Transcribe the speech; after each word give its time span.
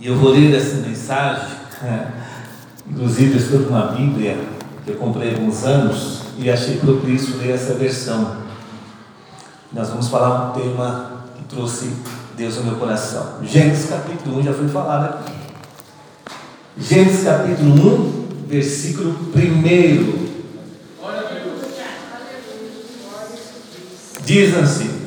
E 0.00 0.06
eu 0.06 0.16
vou 0.16 0.30
ler 0.30 0.54
essa 0.54 0.76
mensagem, 0.76 1.58
inclusive 2.90 3.36
estou 3.36 3.64
com 3.64 3.68
uma 3.68 3.88
Bíblia 3.88 4.34
que 4.82 4.92
eu 4.92 4.96
comprei 4.96 5.28
há 5.28 5.34
alguns 5.34 5.62
anos 5.64 6.22
e 6.38 6.50
achei 6.50 6.78
propício 6.78 7.36
ler 7.36 7.50
essa 7.50 7.74
versão. 7.74 8.38
Nós 9.70 9.90
vamos 9.90 10.08
falar 10.08 10.48
um 10.48 10.58
tema 10.58 11.24
que 11.36 11.44
trouxe 11.54 11.92
Deus 12.34 12.56
ao 12.56 12.64
meu 12.64 12.76
coração. 12.76 13.40
Gênesis 13.42 13.90
capítulo 13.90 14.38
1 14.38 14.42
já 14.44 14.54
foi 14.54 14.68
falado 14.68 15.16
aqui. 15.16 15.32
Gênesis 16.78 17.22
capítulo 17.22 17.72
1, 18.46 18.46
versículo 18.48 19.14
1. 19.36 20.30
Diz 24.24 24.56
assim. 24.56 24.98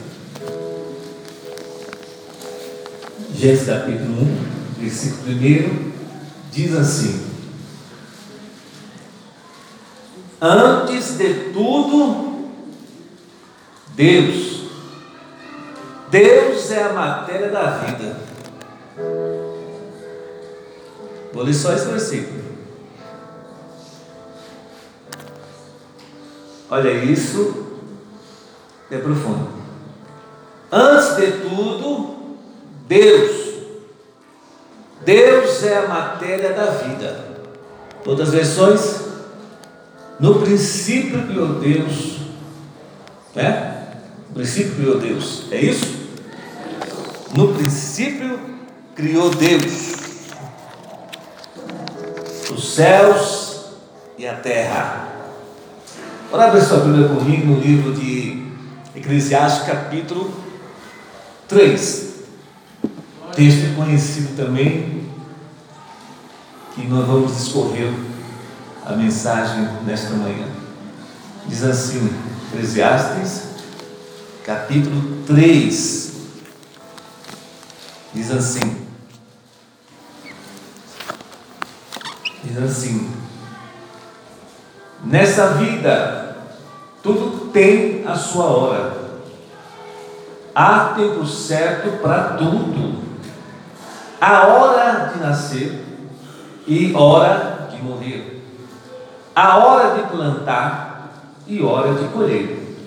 Gênesis 3.35 3.65
capítulo 3.65 4.21
1, 4.21 4.52
versículo 4.83 5.31
1, 5.31 5.91
diz 6.51 6.75
assim: 6.75 7.25
Antes 10.41 11.17
de 11.17 11.51
tudo, 11.53 12.49
Deus. 13.95 14.63
Deus 16.11 16.69
é 16.69 16.83
a 16.83 16.93
matéria 16.93 17.49
da 17.49 17.69
vida. 17.71 18.19
Vou 21.33 21.43
ler 21.43 21.53
só 21.53 21.73
esse 21.73 21.85
versículo. 21.85 22.43
Olha 26.69 26.91
isso, 27.03 27.79
é 28.91 28.97
profundo. 28.97 29.49
Antes 30.71 31.15
de 31.15 31.31
tudo, 31.39 32.37
Deus 32.87 33.42
Deus 35.05 35.63
é 35.63 35.77
a 35.77 35.87
matéria 35.87 36.53
da 36.53 36.65
vida. 36.65 37.25
Todas 38.03 38.29
as 38.29 38.33
versões. 38.33 39.03
No 40.19 40.39
princípio 40.39 41.27
criou 41.27 41.59
Deus. 41.59 42.19
Né? 43.35 43.87
No 44.29 44.35
princípio 44.35 44.75
criou 44.75 44.99
Deus. 44.99 45.43
É 45.51 45.59
isso? 45.59 46.03
No 47.35 47.53
princípio 47.53 48.39
criou 48.95 49.29
Deus 49.31 49.93
os 52.55 52.75
céus 52.75 53.65
e 54.17 54.27
a 54.27 54.35
terra. 54.35 55.09
Olha 56.31 56.51
para 56.51 56.61
sua 56.61 56.79
Bíblia 56.79 57.07
comigo 57.07 57.47
no 57.47 57.59
livro 57.59 57.93
de 57.93 58.47
Eclesiastes, 58.95 59.65
capítulo 59.65 60.31
3 61.47 62.13
texto 63.35 63.75
conhecido 63.75 64.35
também, 64.35 65.02
que 66.73 66.87
nós 66.87 67.05
vamos 67.05 67.35
discorrer 67.35 67.93
a 68.85 68.93
mensagem 68.93 69.67
nesta 69.85 70.13
manhã. 70.15 70.47
Diz 71.45 71.63
assim, 71.63 72.11
Eclesiastes, 72.51 73.43
capítulo 74.45 75.23
3. 75.27 76.13
Diz 78.13 78.31
assim. 78.31 78.87
Diz 82.43 82.57
assim: 82.57 83.11
Nessa 85.03 85.53
vida, 85.53 86.37
tudo 87.01 87.51
tem 87.51 88.05
a 88.07 88.15
sua 88.15 88.45
hora. 88.45 89.03
Há 90.55 90.93
tempo 90.95 91.25
certo 91.25 92.01
para 92.01 92.35
tudo 92.35 93.03
a 94.21 94.47
hora 94.47 95.11
de 95.11 95.19
nascer 95.19 95.82
e 96.65 96.93
hora 96.95 97.67
de 97.69 97.81
morrer, 97.81 98.41
a 99.35 99.57
hora 99.57 99.95
de 99.95 100.03
plantar 100.03 101.09
e 101.45 101.61
hora 101.61 101.93
de 101.93 102.07
colher, 102.09 102.77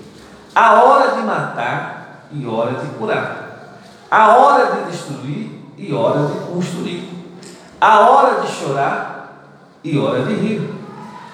a 0.55 0.83
hora 0.83 1.17
de 1.17 1.23
matar 1.23 2.27
e 2.33 2.47
hora 2.47 2.73
de 2.73 2.87
curar, 2.99 3.78
a 4.11 4.37
hora 4.37 4.77
de 4.77 4.91
destruir 4.91 5.62
e 5.77 5.93
hora 5.93 6.27
de 6.27 6.39
construir, 6.47 7.37
a 7.81 8.00
hora 8.00 8.41
de 8.41 8.49
chorar 8.49 9.43
e 9.84 9.99
hora 9.99 10.23
de 10.23 10.34
rir, 10.34 10.75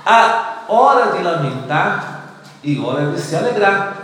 a 0.05 0.65
hora 0.69 1.13
de 1.13 1.23
lamentar 1.23 2.23
e 2.63 2.79
hora 2.81 3.07
de 3.07 3.21
se 3.21 3.37
alegrar, 3.37 3.97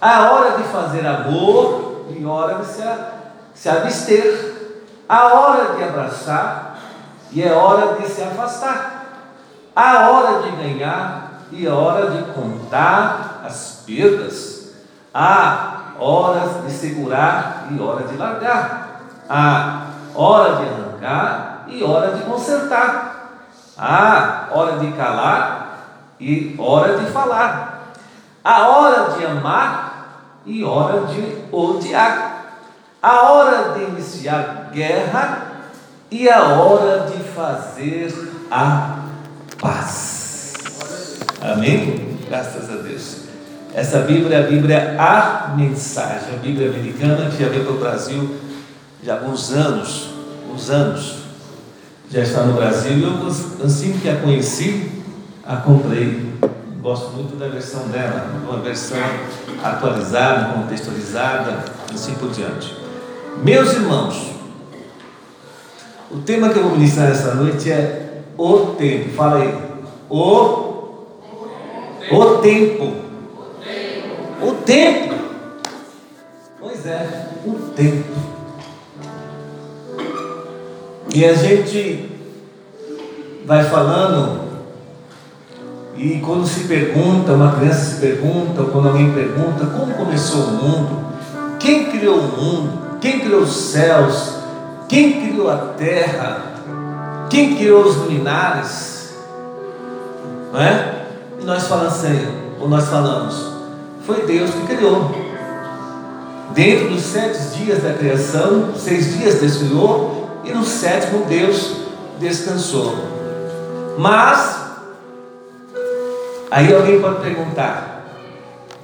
a 0.00 0.30
hora 0.30 0.56
de 0.56 0.64
fazer 0.64 1.06
amor 1.06 2.06
e 2.10 2.24
hora 2.24 2.62
de 2.62 2.66
se, 2.66 3.68
abster 3.68 4.54
a 5.08 5.26
hora 5.34 5.74
de 5.74 5.84
abraçar 5.84 6.73
e 7.34 7.42
é 7.42 7.52
hora 7.52 7.96
de 8.00 8.08
se 8.08 8.22
afastar, 8.22 9.06
a 9.74 10.08
hora 10.08 10.42
de 10.42 10.50
ganhar 10.52 11.40
e 11.50 11.66
a 11.66 11.74
hora 11.74 12.12
de 12.12 12.32
contar 12.32 13.42
as 13.44 13.82
perdas, 13.84 14.72
há 15.12 15.94
horas 15.98 16.64
de 16.64 16.70
segurar 16.70 17.66
e 17.72 17.80
hora 17.80 18.06
de 18.06 18.16
largar, 18.16 19.00
há 19.28 19.82
hora 20.14 20.56
de 20.56 20.62
arrancar 20.62 21.64
e 21.66 21.82
hora 21.82 22.12
de 22.12 22.22
consertar, 22.22 23.32
há 23.76 24.46
hora 24.52 24.78
de 24.78 24.92
calar 24.92 25.78
e 26.20 26.54
hora 26.56 26.98
de 26.98 27.06
falar, 27.06 27.90
há 28.44 28.68
hora 28.68 29.10
de 29.18 29.26
amar 29.26 30.06
e 30.46 30.62
hora 30.62 31.00
de 31.06 31.48
odiar 31.50 32.44
a 33.02 33.22
hora 33.22 33.74
de 33.74 33.84
iniciar 33.84 34.70
guerra 34.72 35.53
e 36.10 36.28
a 36.28 36.48
hora 36.54 37.10
de 37.10 37.22
fazer 37.30 38.12
a 38.50 38.98
paz. 39.60 40.54
Amém? 41.40 42.18
Graças 42.28 42.70
a 42.70 42.76
Deus. 42.76 43.24
Essa 43.74 44.00
Bíblia 44.00 44.36
é 44.36 44.44
a 44.44 44.46
Bíblia 44.46 44.96
A 44.98 45.54
Mensagem, 45.56 46.34
a 46.34 46.38
Bíblia 46.38 46.68
americana 46.68 47.28
que 47.30 47.42
já 47.42 47.48
veio 47.48 47.64
para 47.64 47.74
o 47.74 47.78
Brasil 47.78 48.36
já 49.02 49.14
há 49.14 49.16
alguns 49.18 49.52
anos, 49.52 50.10
uns 50.50 50.70
anos. 50.70 51.16
Já 52.10 52.20
está 52.20 52.42
no 52.44 52.54
Brasil 52.54 52.92
e 52.98 53.02
eu, 53.02 53.66
assim 53.66 53.98
que 53.98 54.08
a 54.08 54.16
conheci, 54.16 54.90
a 55.44 55.56
comprei. 55.56 56.32
Gosto 56.80 57.10
muito 57.10 57.36
da 57.36 57.48
versão 57.48 57.88
dela, 57.88 58.30
uma 58.48 58.60
versão 58.60 58.98
atualizada, 59.62 60.54
contextualizada, 60.54 61.64
assim 61.92 62.14
por 62.14 62.30
diante. 62.30 62.74
Meus 63.42 63.72
irmãos, 63.72 64.30
o 66.14 66.20
tema 66.20 66.48
que 66.48 66.58
eu 66.58 66.62
vou 66.62 66.72
ministrar 66.72 67.10
essa 67.10 67.34
noite 67.34 67.70
é 67.72 68.22
o 68.38 68.58
tempo. 68.78 69.10
Fala 69.16 69.42
aí. 69.42 69.52
O, 70.08 70.18
o 72.12 72.38
tempo. 72.40 72.92
O 74.40 74.52
tempo. 74.64 75.14
Pois 76.60 76.86
é, 76.86 77.28
o 77.44 77.52
tempo. 77.74 78.14
E 81.12 81.24
a 81.24 81.34
gente 81.34 82.10
vai 83.44 83.64
falando, 83.64 84.40
e 85.96 86.20
quando 86.20 86.46
se 86.46 86.64
pergunta, 86.64 87.32
uma 87.32 87.56
criança 87.56 87.94
se 87.94 88.00
pergunta, 88.00 88.62
ou 88.62 88.68
quando 88.68 88.88
alguém 88.88 89.12
pergunta, 89.12 89.66
como 89.66 89.94
começou 89.94 90.42
o 90.42 90.50
mundo? 90.52 91.04
Quem 91.58 91.86
criou 91.86 92.18
o 92.18 92.40
mundo? 92.40 92.98
Quem 93.00 93.18
criou 93.20 93.42
os 93.42 93.54
céus? 93.54 94.43
Quem 94.88 95.20
criou 95.20 95.50
a 95.50 95.56
terra? 95.76 96.54
Quem 97.30 97.56
criou 97.56 97.84
os 97.84 97.96
luminares? 97.96 99.14
Não 100.52 100.60
é? 100.60 101.06
E 101.40 101.44
nós 101.44 101.66
falamos 101.66 101.94
assim, 101.94 102.26
ou 102.60 102.68
nós 102.68 102.88
falamos, 102.88 103.52
foi 104.06 104.24
Deus 104.26 104.50
que 104.50 104.66
criou. 104.66 105.10
Dentro 106.52 106.90
dos 106.90 107.02
sete 107.02 107.58
dias 107.58 107.82
da 107.82 107.94
criação, 107.94 108.74
seis 108.76 109.18
dias 109.18 109.40
Deus 109.40 109.56
criou, 109.56 110.40
e 110.44 110.52
no 110.52 110.64
sétimo 110.64 111.24
Deus 111.24 111.76
descansou. 112.20 112.94
Mas, 113.98 114.62
aí 116.50 116.72
alguém 116.72 117.00
pode 117.00 117.20
perguntar: 117.20 118.04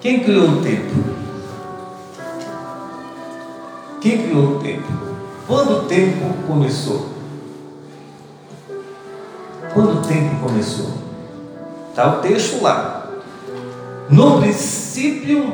quem 0.01 0.21
criou 0.21 0.49
o 0.49 0.63
tempo? 0.63 0.95
Quem 4.01 4.23
criou 4.23 4.57
o 4.57 4.59
tempo? 4.61 5.10
Quando 5.51 5.79
o 5.79 5.83
tempo 5.87 6.33
começou? 6.47 7.09
Quando 9.75 9.99
o 9.99 10.03
tempo 10.03 10.47
começou? 10.47 10.93
Está 11.89 12.19
o 12.19 12.21
texto 12.21 12.63
lá. 12.63 13.11
No 14.09 14.41
princípio 14.41 15.53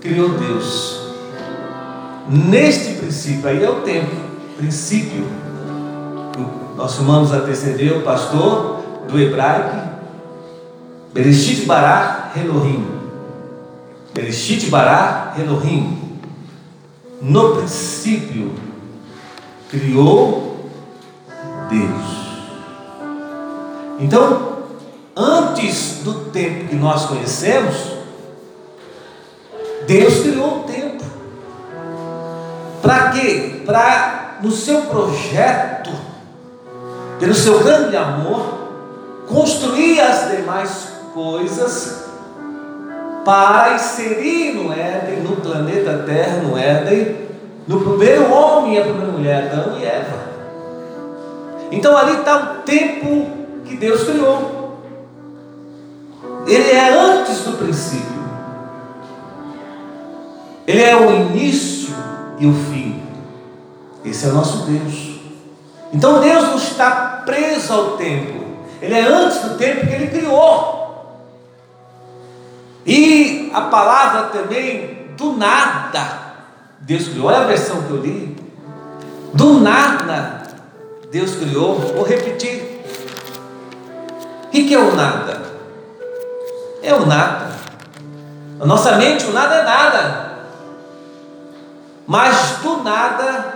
criou 0.00 0.30
Deus. 0.30 1.12
Neste 2.30 2.94
princípio, 2.94 3.46
aí 3.46 3.62
é 3.62 3.68
o 3.68 3.82
tempo, 3.82 4.16
princípio. 4.56 5.26
Irmão 6.98 7.20
nos 7.20 7.32
antecedeu, 7.32 8.00
pastor 8.00 8.80
do 9.06 9.20
hebraico, 9.20 9.76
Bereshit 11.12 11.66
Bará 11.66 12.32
Elohim. 12.34 12.86
Bereshit 14.14 14.70
Bará 14.70 15.34
Elohim 15.38 16.20
no 17.20 17.56
princípio 17.56 18.65
criou 19.70 20.70
Deus. 21.68 22.16
Então, 23.98 24.58
antes 25.16 26.02
do 26.02 26.30
tempo 26.30 26.68
que 26.68 26.76
nós 26.76 27.06
conhecemos, 27.06 27.74
Deus 29.86 30.20
criou 30.20 30.60
o 30.60 30.64
tempo. 30.64 31.04
Para 32.82 33.10
quê? 33.10 33.62
Para, 33.64 34.38
no 34.42 34.50
seu 34.50 34.82
projeto, 34.82 35.90
pelo 37.18 37.34
seu 37.34 37.62
grande 37.62 37.96
amor, 37.96 38.66
construir 39.26 40.00
as 40.00 40.30
demais 40.30 40.88
coisas 41.14 42.04
para 43.24 43.74
inserir 43.74 44.54
no 44.54 44.72
Éden, 44.72 45.22
no 45.22 45.36
planeta 45.36 46.04
Terra, 46.06 46.42
no 46.42 46.56
Éden, 46.56 47.26
no 47.66 47.80
primeiro 47.80 48.32
homem 48.32 48.74
e 48.74 48.78
a 48.78 48.82
primeira 48.82 49.12
mulher, 49.12 49.50
Adão 49.52 49.78
e 49.78 49.84
Eva. 49.84 50.26
Então 51.70 51.96
ali 51.96 52.16
está 52.16 52.36
o 52.36 52.62
tempo 52.62 53.26
que 53.64 53.76
Deus 53.76 54.04
criou. 54.04 54.78
Ele 56.46 56.70
é 56.70 56.90
antes 56.90 57.40
do 57.40 57.58
princípio. 57.58 58.16
Ele 60.66 60.82
é 60.82 60.96
o 60.96 61.10
início 61.10 61.94
e 62.38 62.46
o 62.46 62.52
fim. 62.52 63.02
Esse 64.04 64.26
é 64.26 64.28
o 64.28 64.34
nosso 64.34 64.58
Deus. 64.66 65.20
Então 65.92 66.20
Deus 66.20 66.44
não 66.44 66.56
está 66.56 67.22
preso 67.24 67.72
ao 67.72 67.96
tempo. 67.96 68.44
Ele 68.80 68.94
é 68.94 69.02
antes 69.02 69.40
do 69.40 69.56
tempo 69.56 69.86
que 69.86 69.92
ele 69.92 70.06
criou. 70.08 70.76
E 72.84 73.50
a 73.52 73.62
palavra 73.62 74.24
também, 74.28 75.08
do 75.16 75.32
nada, 75.32 76.25
Deus 76.86 77.08
criou. 77.08 77.26
Olha 77.26 77.38
a 77.38 77.44
versão 77.44 77.82
que 77.82 77.90
eu 77.90 77.96
li. 77.96 78.36
Do 79.34 79.58
nada, 79.58 80.42
Deus 81.10 81.34
criou. 81.34 81.80
Vou 81.80 82.04
repetir. 82.04 82.80
O 84.46 84.50
que 84.50 84.72
é 84.72 84.78
o 84.78 84.94
nada? 84.94 85.42
É 86.82 86.94
o 86.94 87.04
nada. 87.04 87.50
Na 88.58 88.66
nossa 88.66 88.96
mente, 88.96 89.26
o 89.26 89.32
nada 89.32 89.56
é 89.56 89.64
nada. 89.64 90.26
Mas 92.06 92.58
do 92.62 92.84
nada, 92.84 93.54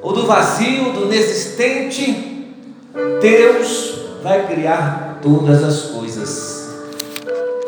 ou 0.00 0.14
do 0.14 0.26
vazio, 0.26 0.92
do 0.92 1.04
inexistente, 1.04 2.54
Deus 3.20 3.98
vai 4.22 4.46
criar 4.46 5.18
todas 5.20 5.62
as 5.62 5.90
coisas. 5.90 6.74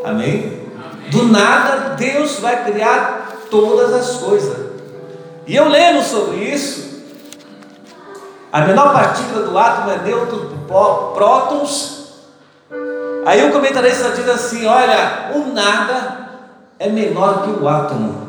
Amém? 0.02 0.62
Amém? 0.74 1.10
Do 1.10 1.24
nada, 1.24 1.94
Deus 1.94 2.40
vai 2.40 2.64
criar 2.64 3.44
todas 3.50 3.92
as 3.92 4.16
coisas. 4.16 4.67
E 5.48 5.56
eu 5.56 5.66
lendo 5.66 6.02
sobre 6.02 6.44
isso, 6.44 7.04
a 8.52 8.60
menor 8.60 8.92
partícula 8.92 9.46
do 9.46 9.58
átomo 9.58 9.90
é 9.90 9.96
neutro, 9.96 10.50
prótons. 11.14 12.26
Aí 13.24 13.48
o 13.48 13.50
comentarista 13.50 14.10
diz 14.10 14.28
assim: 14.28 14.66
olha, 14.66 15.30
o 15.34 15.54
nada 15.54 16.28
é 16.78 16.90
menor 16.90 17.44
que 17.44 17.50
o 17.50 17.66
átomo. 17.66 18.28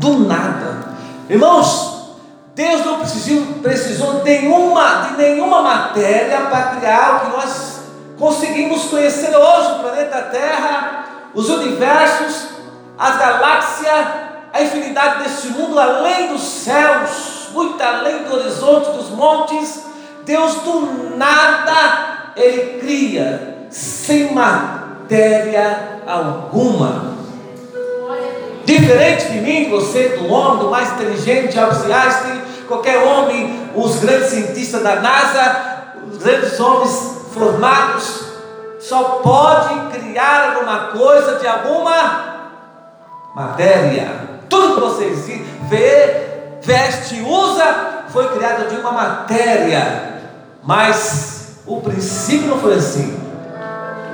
Do 0.00 0.18
nada. 0.26 0.86
Irmãos, 1.30 2.16
Deus 2.56 2.84
não 2.84 2.98
precisou, 2.98 3.42
precisou 3.62 4.14
de, 4.14 4.24
nenhuma, 4.24 5.02
de 5.02 5.16
nenhuma 5.18 5.62
matéria 5.62 6.40
para 6.50 6.76
criar 6.76 7.16
o 7.16 7.20
que 7.20 7.36
nós 7.36 7.80
conseguimos 8.18 8.86
conhecer 8.86 9.32
hoje: 9.32 9.74
o 9.74 9.78
planeta 9.78 10.22
Terra, 10.22 11.04
os 11.32 11.48
universos, 11.48 12.48
as 12.98 13.16
galáxias, 13.16 14.25
a 14.56 14.62
infinidade 14.62 15.22
deste 15.22 15.48
mundo, 15.48 15.78
além 15.78 16.28
dos 16.28 16.40
céus, 16.40 17.48
muito 17.52 17.82
além 17.82 18.24
do 18.24 18.34
horizonte 18.34 18.90
dos 18.90 19.10
montes. 19.10 19.84
Deus 20.24 20.54
do 20.56 21.16
nada, 21.16 22.32
Ele 22.34 22.80
cria, 22.80 23.68
sem 23.70 24.32
matéria 24.32 26.00
alguma. 26.06 27.16
Diferente 28.64 29.30
de 29.30 29.40
mim, 29.40 29.70
você, 29.70 30.08
do 30.20 30.32
homem, 30.32 30.60
do 30.60 30.70
mais 30.70 30.90
inteligente, 30.92 31.58
Albert 31.58 31.92
Einstein, 31.92 32.40
qualquer 32.66 32.98
homem, 32.98 33.70
os 33.74 33.96
grandes 34.00 34.30
cientistas 34.30 34.82
da 34.82 34.96
NASA, 34.96 35.56
os 36.10 36.16
grandes 36.16 36.58
homens 36.58 37.26
formados, 37.32 38.24
só 38.80 39.20
pode 39.22 39.98
criar 39.98 40.54
alguma 40.54 40.88
coisa 40.88 41.38
de 41.38 41.46
alguma 41.46 42.48
matéria. 43.34 44.35
Tudo 44.48 44.74
que 44.74 44.80
vocês 44.80 45.26
vê, 45.68 46.26
veste, 46.62 47.20
usa, 47.22 48.04
foi 48.08 48.28
criado 48.36 48.68
de 48.68 48.76
uma 48.76 48.92
matéria. 48.92 50.20
Mas 50.62 51.60
o 51.66 51.80
princípio 51.80 52.48
não 52.48 52.58
foi 52.58 52.74
assim. 52.74 53.18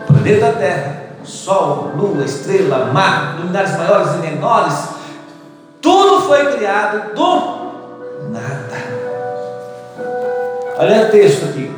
O 0.09 0.13
planeta 0.13 0.53
Terra 0.53 1.03
sol, 1.25 1.93
lua, 1.97 2.25
estrela, 2.25 2.87
mar, 2.87 3.37
luminares 3.39 3.77
maiores 3.77 4.15
e 4.15 4.19
menores, 4.19 4.89
tudo 5.81 6.23
foi 6.23 6.53
criado 6.57 7.15
do 7.15 8.31
nada. 8.31 9.03
Olha 10.79 11.07
o 11.07 11.11
texto 11.11 11.45
aqui. 11.47 11.71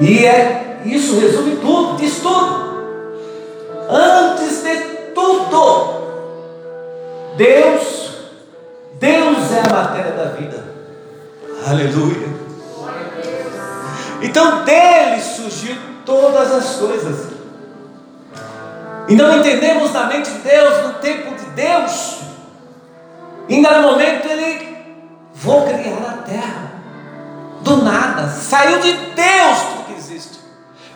E 0.00 0.26
é 0.26 0.80
isso 0.84 1.18
resume 1.18 1.56
tudo, 1.56 1.96
diz 1.96 2.20
tudo. 2.20 2.66
Antes 3.88 4.62
de 4.62 4.76
tudo, 5.14 5.95
Deus, 7.36 8.10
Deus 8.94 9.52
é 9.52 9.60
a 9.60 9.74
matéria 9.74 10.12
da 10.12 10.24
vida. 10.30 10.64
Aleluia. 11.66 12.28
Então 14.22 14.64
dele 14.64 15.20
surgiu 15.20 15.76
todas 16.04 16.52
as 16.52 16.76
coisas. 16.76 17.36
E 19.08 19.14
não 19.14 19.36
entendemos 19.36 19.92
na 19.92 20.04
mente 20.04 20.30
de 20.30 20.38
Deus, 20.38 20.86
no 20.86 20.94
tempo 20.94 21.34
de 21.36 21.44
Deus. 21.50 22.20
Em 23.48 23.62
dado 23.62 23.82
momento 23.82 24.26
ele, 24.26 24.76
vou 25.34 25.66
criar 25.66 26.08
a 26.08 26.22
terra. 26.22 26.72
Do 27.60 27.82
nada, 27.82 28.28
saiu 28.28 28.80
de 28.80 28.92
Deus 28.92 29.58
tudo 29.58 29.86
que 29.86 29.94
existe. 29.94 30.38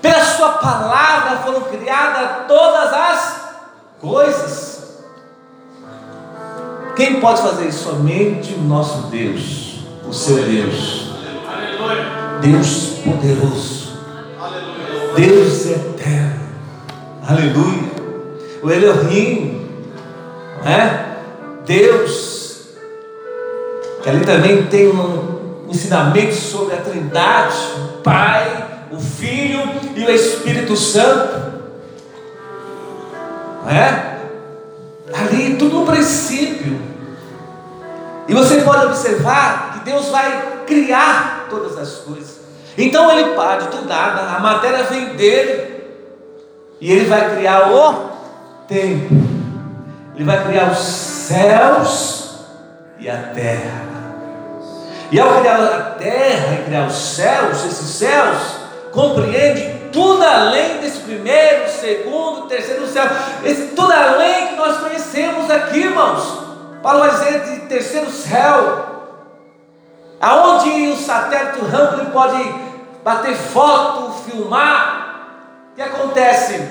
Pela 0.00 0.24
sua 0.24 0.54
palavra 0.54 1.38
foram 1.38 1.60
criadas 1.62 2.46
todas 2.48 2.92
as 2.92 3.40
coisas. 4.00 4.79
Quem 7.00 7.18
pode 7.18 7.40
fazer 7.40 7.66
isso? 7.66 7.84
Somente 7.84 8.52
o 8.52 8.60
nosso 8.60 9.06
Deus, 9.06 9.78
o 10.06 10.12
seu 10.12 10.36
Deus. 10.44 11.12
Deus 12.42 12.98
poderoso. 13.02 13.98
Deus 15.16 15.66
eterno. 15.66 16.40
Aleluia 17.26 17.90
o 18.62 18.70
Elohim, 18.70 19.66
né? 20.62 21.16
Deus, 21.64 22.68
que 24.02 24.10
ali 24.10 24.20
também 24.20 24.66
tem 24.66 24.88
um 24.88 25.64
ensinamento 25.70 26.34
sobre 26.34 26.74
a 26.74 26.82
Trindade, 26.82 27.56
o 27.78 28.02
Pai, 28.02 28.84
o 28.90 29.00
Filho 29.00 29.62
e 29.96 30.04
o 30.04 30.10
Espírito 30.10 30.76
Santo, 30.76 31.50
né? 33.64 34.09
Ali 35.20 35.56
tudo 35.56 35.80
no 35.80 35.86
princípio. 35.86 36.80
E 38.28 38.34
você 38.34 38.62
pode 38.62 38.86
observar 38.86 39.72
que 39.72 39.90
Deus 39.90 40.08
vai 40.08 40.62
criar 40.66 41.46
todas 41.50 41.76
as 41.76 41.96
coisas. 41.98 42.40
Então 42.78 43.10
ele 43.10 43.34
parte 43.34 43.68
do 43.76 43.84
nada, 43.86 44.36
a 44.36 44.38
matéria 44.38 44.84
vem 44.84 45.16
dele, 45.16 45.84
e 46.80 46.90
ele 46.90 47.06
vai 47.06 47.34
criar 47.34 47.72
o 47.72 48.10
tempo. 48.66 49.14
Ele 50.14 50.24
vai 50.24 50.44
criar 50.46 50.70
os 50.70 50.78
céus 50.78 52.38
e 52.98 53.10
a 53.10 53.16
terra. 53.34 53.90
E 55.10 55.18
ao 55.18 55.40
criar 55.40 55.56
a 55.56 55.80
terra 55.98 56.54
e 56.54 56.64
criar 56.64 56.86
os 56.86 56.94
céus, 56.94 57.64
esses 57.64 57.88
céus 57.90 58.38
compreende 58.92 59.79
tudo 59.92 60.22
além 60.22 60.78
desse 60.78 61.00
primeiro, 61.00 61.68
segundo, 61.70 62.46
terceiro 62.48 62.86
céu, 62.86 63.04
esse, 63.44 63.68
tudo 63.68 63.92
além 63.92 64.48
que 64.48 64.56
nós 64.56 64.78
conhecemos 64.78 65.50
aqui, 65.50 65.78
irmãos. 65.80 66.40
Paulo 66.82 67.00
vai 67.00 67.10
dizer 67.10 67.40
de 67.40 67.66
terceiro 67.66 68.10
céu, 68.10 68.86
aonde 70.20 70.88
o 70.88 70.96
satélite 70.96 71.60
Hubble 71.60 72.10
pode 72.12 72.54
bater 73.04 73.36
foto, 73.36 74.12
filmar. 74.24 74.98
O 75.72 75.76
que 75.76 75.82
acontece? 75.82 76.62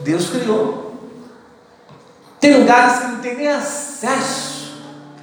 Deus 0.00 0.28
criou. 0.30 0.84
Tem 2.40 2.58
lugares 2.58 2.98
que 2.98 3.06
não 3.06 3.20
tem 3.20 3.36
nem 3.36 3.48
acesso. 3.48 4.74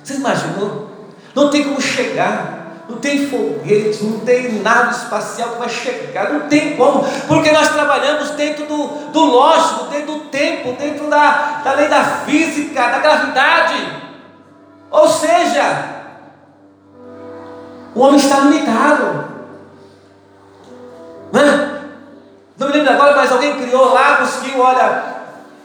Você 0.04 0.16
imaginou? 0.16 0.90
Não 1.36 1.50
tem 1.50 1.64
como 1.64 1.80
chegar. 1.80 2.61
Não 2.92 3.00
tem 3.00 3.28
foguete, 3.28 4.04
não 4.04 4.20
tem 4.20 4.62
nave 4.62 4.92
espacial 4.92 5.50
que 5.50 5.60
vai 5.60 5.70
chegar, 5.70 6.32
não 6.32 6.42
tem 6.48 6.76
como, 6.76 7.04
porque 7.28 7.52
nós 7.52 7.70
trabalhamos 7.70 8.32
dentro 8.32 8.66
do, 8.66 8.88
do 9.12 9.20
lógico, 9.26 9.86
dentro 9.86 10.14
do 10.14 10.20
tempo, 10.26 10.74
dentro 10.74 11.10
da, 11.10 11.62
da 11.64 11.74
lei 11.74 11.88
da 11.88 12.04
física, 12.04 12.90
da 12.90 13.00
gravidade. 13.00 14.02
Ou 14.92 15.08
seja, 15.08 16.02
O 17.94 18.02
homem 18.02 18.20
está 18.20 18.40
limitado. 18.40 19.26
Né? 21.34 21.82
Não 22.58 22.68
me 22.68 22.74
lembro 22.74 22.94
agora, 22.94 23.16
mas 23.16 23.32
alguém 23.32 23.58
criou 23.60 23.94
lá, 23.94 24.18
conseguiu, 24.18 24.60
olha, 24.62 25.04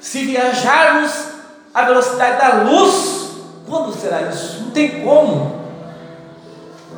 se 0.01 0.25
viajarmos 0.25 1.29
à 1.75 1.83
velocidade 1.83 2.39
da 2.39 2.63
luz, 2.63 3.31
quando 3.69 3.93
será 3.93 4.23
isso? 4.23 4.63
Não 4.65 4.71
tem 4.71 5.03
como. 5.03 5.66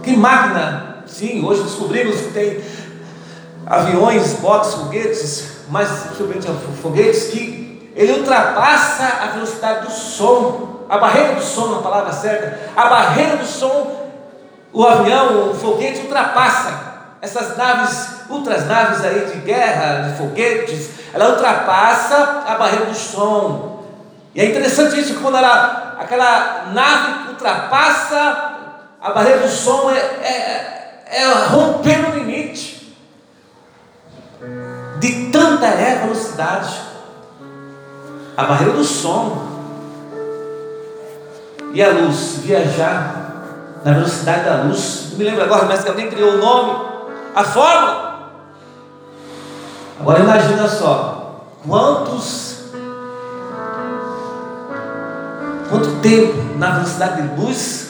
Que 0.03 0.17
máquina? 0.17 1.03
Sim, 1.07 1.45
hoje 1.45 1.63
descobrimos 1.63 2.17
que 2.21 2.33
tem 2.33 2.63
aviões, 3.67 4.35
botes, 4.35 4.75
foguetes, 4.75 5.59
principalmente 5.71 6.49
foguetes, 6.81 7.25
que 7.25 7.93
ele 7.95 8.21
ultrapassa 8.21 9.05
a 9.23 9.27
velocidade 9.27 9.87
do 9.87 9.93
som, 9.93 10.87
a 10.89 10.99
barreira 10.99 11.35
do 11.35 11.43
som, 11.43 11.75
na 11.75 11.83
palavra 11.83 12.13
certa, 12.13 12.71
a 12.77 12.87
barreira 12.87 13.37
do 13.37 13.45
som, 13.45 14.09
o 14.73 14.85
avião, 14.85 15.51
o 15.51 15.55
foguete 15.55 16.03
ultrapassa 16.03 16.89
essas 17.21 17.57
naves, 17.57 18.09
outras 18.29 18.67
naves 18.67 19.05
aí 19.05 19.27
de 19.27 19.39
guerra, 19.41 20.09
de 20.09 20.17
foguetes, 20.17 20.91
ela 21.13 21.31
ultrapassa 21.31 22.45
a 22.47 22.55
barreira 22.55 22.87
do 22.87 22.95
som. 22.95 23.83
E 24.35 24.41
é 24.41 24.47
interessante 24.47 25.01
isso, 25.01 25.21
quando 25.21 25.37
ela, 25.37 25.97
aquela 25.99 26.67
nave 26.73 27.31
ultrapassa 27.31 28.48
a 29.01 29.13
barreira 29.13 29.41
do 29.41 29.49
som, 29.49 29.91
é, 29.91 29.99
é, 29.99 31.23
é 31.23 31.47
romper 31.47 32.11
o 32.11 32.19
limite. 32.19 32.97
De 34.99 35.31
tanta 35.31 35.67
é 35.67 35.97
a 35.97 36.07
velocidade. 36.07 36.81
A 38.37 38.45
barreira 38.45 38.73
do 38.73 38.85
som. 38.85 39.47
E 41.73 41.83
a 41.83 41.91
luz, 41.91 42.39
viajar 42.43 43.81
na 43.85 43.93
velocidade 43.93 44.45
da 44.45 44.63
luz. 44.63 45.09
Não 45.11 45.19
me 45.19 45.25
lembro 45.25 45.45
agora, 45.45 45.67
mas 45.67 45.83
que 45.83 45.89
alguém 45.89 46.11
criou 46.11 46.35
o 46.35 46.39
nome 46.39 46.89
a 47.35 47.45
fórmula. 47.45 48.33
Agora 50.01 50.21
imagina 50.21 50.67
só, 50.69 51.45
quantos 51.67 52.49
quanto 55.69 56.01
tempo 56.01 56.59
na 56.59 56.71
velocidade 56.73 57.23
de 57.23 57.41
luz 57.41 57.88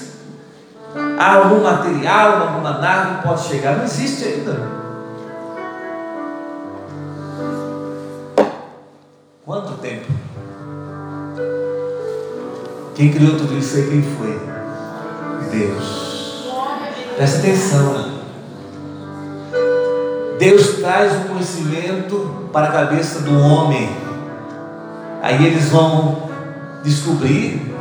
algum 1.18 1.62
material, 1.62 2.48
alguma 2.48 2.78
nave 2.78 3.22
pode 3.22 3.42
chegar? 3.42 3.76
Não 3.76 3.84
existe 3.84 4.24
ainda. 4.24 4.78
Quanto 9.44 9.72
tempo? 9.78 10.06
Quem 12.94 13.12
criou 13.12 13.36
tudo 13.36 13.56
isso 13.56 13.76
aí? 13.76 13.88
Quem 13.88 14.02
foi? 14.02 14.40
Deus. 15.50 16.48
Presta 17.16 17.38
atenção. 17.38 18.18
Deus 20.38 20.76
traz 20.76 21.12
o 21.12 21.28
conhecimento 21.28 22.48
para 22.52 22.68
a 22.68 22.72
cabeça 22.72 23.20
do 23.20 23.38
homem. 23.38 23.90
Aí 25.22 25.46
eles 25.46 25.68
vão 25.68 26.28
descobrir, 26.84 27.74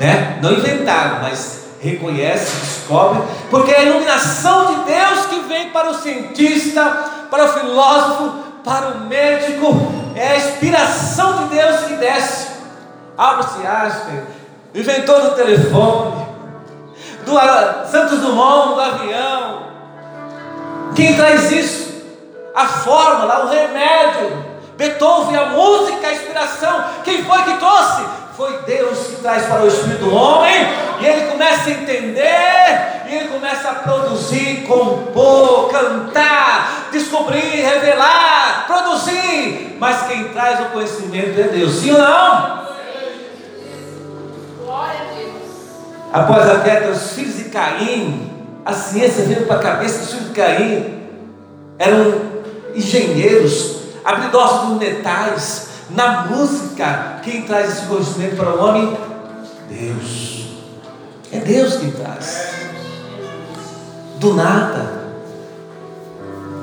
né? 0.00 0.38
Não 0.42 0.52
inventaram, 0.52 1.20
mas 1.20 1.60
reconhece, 1.80 2.56
descobre, 2.60 3.22
porque 3.50 3.70
é 3.70 3.80
a 3.80 3.82
iluminação 3.84 4.66
de 4.66 4.92
Deus 4.92 5.26
que 5.26 5.40
vem 5.40 5.70
para 5.70 5.90
o 5.90 5.94
cientista, 5.94 6.84
para 7.30 7.44
o 7.44 7.48
filósofo, 7.48 8.32
para 8.64 8.88
o 8.88 9.00
médico, 9.00 9.68
é 10.16 10.28
a 10.28 10.36
inspiração 10.36 11.36
de 11.38 11.54
Deus 11.54 11.80
que 11.82 11.94
desce. 11.94 12.48
Albert 13.16 13.50
Einstein, 13.56 14.22
inventor 14.74 15.20
do 15.20 15.30
telefone, 15.34 16.26
do 17.24 17.90
Santos 17.90 18.18
Dumont, 18.20 18.74
do 18.74 18.80
avião, 18.80 19.70
quem 20.94 21.14
traz 21.14 21.52
isso? 21.52 21.90
A 22.54 22.66
fórmula, 22.66 23.44
o 23.44 23.48
remédio. 23.48 24.50
Beethoven, 24.76 25.36
a 25.36 25.46
música, 25.46 26.06
a 26.06 26.12
inspiração. 26.12 26.84
Quem 27.04 27.22
foi 27.22 27.42
que 27.42 27.58
trouxe? 27.58 28.02
Foi 28.40 28.56
Deus 28.62 28.98
que 29.00 29.16
traz 29.16 29.44
para 29.44 29.64
o 29.64 29.68
espírito 29.68 30.04
do 30.06 30.14
homem. 30.14 30.54
E 30.98 31.06
ele 31.06 31.30
começa 31.30 31.68
a 31.68 31.72
entender. 31.72 33.02
E 33.06 33.14
ele 33.14 33.28
começa 33.28 33.68
a 33.68 33.74
produzir, 33.74 34.66
compor, 34.66 35.68
cantar, 35.68 36.88
descobrir, 36.90 37.60
revelar, 37.60 38.64
produzir. 38.66 39.76
Mas 39.78 40.06
quem 40.06 40.30
traz 40.30 40.58
o 40.58 40.70
conhecimento 40.70 41.38
é 41.38 41.48
Deus. 41.48 41.80
Sim 41.80 41.92
ou 41.92 41.98
não? 41.98 42.66
Glória 44.64 45.00
a 45.00 45.14
Deus. 45.14 45.42
Após 46.10 46.48
a 46.48 46.60
queda 46.60 46.92
dos 46.92 47.12
filhos 47.12 47.36
de 47.36 47.44
Caim, 47.50 48.32
a 48.64 48.72
ciência 48.72 49.22
veio 49.26 49.44
para 49.44 49.56
a 49.56 49.62
cabeça 49.62 49.98
dos 49.98 50.12
filhos 50.12 50.28
de 50.28 50.32
Caim. 50.32 50.98
Eram 51.78 52.14
engenheiros, 52.74 53.82
habilidosos 54.02 54.70
nos 54.70 54.78
metais, 54.78 55.69
na 55.94 56.26
música. 56.26 57.20
Quem 57.22 57.42
traz 57.42 57.70
esse 57.70 57.86
conhecimento 57.86 58.36
para 58.36 58.54
o 58.54 58.64
homem? 58.64 58.96
Deus. 59.68 60.46
É 61.32 61.38
Deus 61.38 61.76
quem 61.76 61.90
traz. 61.92 62.52
Do 64.16 64.34
nada. 64.34 65.00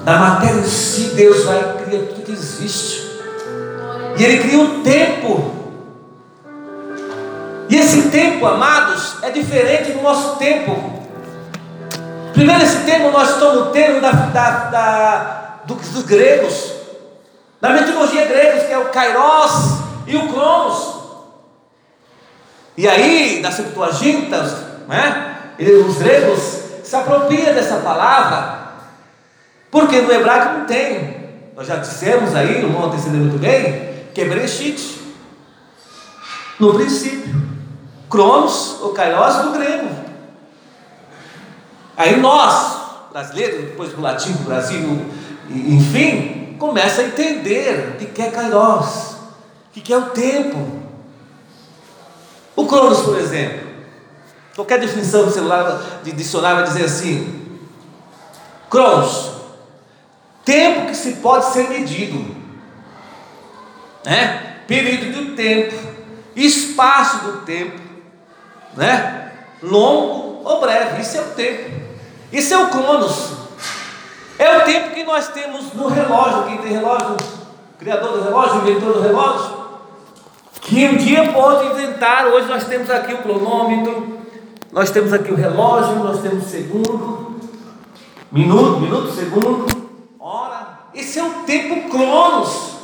Na 0.05 0.17
matéria 0.17 0.60
em 0.60 0.63
si, 0.63 1.12
Deus 1.15 1.43
vai 1.46 1.84
criar 1.84 2.05
tudo 2.05 2.24
que 2.24 2.31
existe. 2.31 3.07
E 4.17 4.24
Ele 4.24 4.39
cria 4.39 4.60
um 4.60 4.81
tempo. 4.81 5.51
E 7.69 7.75
esse 7.75 8.03
tempo, 8.10 8.46
amados, 8.46 9.17
é 9.22 9.29
diferente 9.29 9.91
do 9.91 10.01
nosso 10.01 10.38
tempo. 10.38 10.98
Primeiro, 12.34 12.63
esse 12.63 12.84
termo 12.86 13.12
nós 13.12 13.31
estamos 13.31 13.72
termo 13.72 14.00
da, 14.00 14.12
da, 14.12 14.50
da 14.69 15.60
dos, 15.65 15.89
dos, 15.89 16.03
gregos, 16.03 16.72
da 17.60 17.70
mitologia 17.72 18.26
grega, 18.26 18.66
que 18.66 18.74
é 18.74 18.78
o 18.78 18.90
Kairos 18.90 19.80
e 20.06 20.16
o 20.16 20.28
Cronos. 20.28 20.98
E 22.78 22.88
aí, 22.88 23.42
na 23.42 23.52
Septuaginta, 23.52 24.44
né, 24.88 25.54
os 25.88 25.98
gregos 25.98 26.62
se 26.84 26.96
apropriam 26.96 27.54
dessa 27.54 27.78
palavra, 27.78 28.74
porque 29.72 30.02
no 30.02 30.12
hebraico 30.12 30.60
não 30.60 30.66
tem. 30.66 31.18
Nós 31.56 31.66
já 31.66 31.78
dissemos 31.78 32.36
aí, 32.36 32.64
o 32.64 32.68
irmão 32.68 32.94
entendeu 32.94 33.22
muito 33.22 33.40
bem, 33.40 34.06
que 34.14 34.22
é 34.22 34.26
Bereshit. 34.26 35.02
No 36.60 36.74
princípio, 36.76 37.36
Cronos, 38.10 38.80
o 38.82 38.90
Kairos 38.90 39.36
do 39.38 39.52
grego. 39.52 39.90
Aí 41.98 42.20
nós, 42.20 42.78
brasileiros, 43.12 43.62
depois 43.62 43.92
do 43.92 44.02
latim 44.02 44.34
do 44.34 44.44
Brasil, 44.44 45.12
enfim, 45.50 46.37
começa 46.58 47.02
a 47.02 47.06
entender 47.06 47.96
o 47.96 48.06
que 48.06 48.22
é 48.22 48.30
Kairos, 48.30 49.16
o 49.76 49.82
que 49.82 49.94
é 49.94 49.98
o 49.98 50.10
tempo. 50.10 50.82
O 52.56 52.66
Cronos, 52.66 53.02
por 53.02 53.18
exemplo, 53.18 53.68
qualquer 54.56 54.80
definição 54.80 55.26
do 55.26 55.32
celular, 55.32 56.02
de 56.04 56.12
dicionário 56.12 56.58
vai 56.58 56.68
dizer 56.68 56.86
assim: 56.86 57.60
Cronos, 58.70 59.32
tempo 60.44 60.88
que 60.88 60.96
se 60.96 61.14
pode 61.18 61.46
ser 61.46 61.70
medido, 61.70 62.36
né? 64.04 64.56
período 64.68 65.14
do 65.14 65.36
tempo, 65.36 65.76
espaço 66.36 67.20
do 67.24 67.42
tempo, 67.42 67.80
né? 68.76 69.32
longo 69.62 70.42
ou 70.44 70.60
breve, 70.60 71.02
isso 71.02 71.18
é 71.18 71.22
o 71.22 71.32
tempo. 71.32 71.88
Isso 72.32 72.54
é 72.54 72.58
o 72.58 72.70
Cronos. 72.70 73.47
É 74.39 74.58
o 74.58 74.62
tempo 74.65 74.91
que 74.94 75.03
nós 75.03 75.27
temos 75.29 75.74
no 75.74 75.88
relógio. 75.88 76.44
Quem 76.44 76.58
tem 76.60 76.72
relógio? 76.74 77.17
Criador 77.79 78.17
do 78.17 78.24
relógio, 78.24 78.62
inventor 78.62 78.94
do 78.94 79.01
relógio. 79.01 79.58
Que 80.62 80.88
um 80.88 80.98
dia 80.98 81.32
pode 81.32 81.67
inventar. 81.67 82.27
Hoje 82.27 82.48
nós 82.48 82.65
temos 82.65 82.89
aqui 82.89 83.13
o 83.13 83.20
cronômetro, 83.20 84.20
nós 84.72 84.91
temos 84.91 85.13
aqui 85.13 85.32
o 85.32 85.36
relógio, 85.36 85.96
nós 86.03 86.22
temos 86.22 86.44
segundo, 86.46 87.39
minuto, 88.32 88.79
minuto, 88.79 89.12
segundo, 89.12 89.65
hora. 90.20 90.79
Esse 90.94 91.20
é 91.20 91.24
o 91.24 91.29
tempo 91.46 91.89
Cronos. 91.89 92.77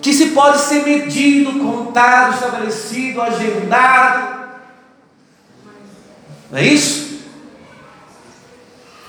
Que 0.00 0.12
se 0.12 0.28
pode 0.28 0.58
ser 0.58 0.84
medido, 0.84 1.58
contado, 1.58 2.34
estabelecido, 2.34 3.20
agendado. 3.20 4.38
Não 6.50 6.58
é 6.58 6.64
isso? 6.64 7.07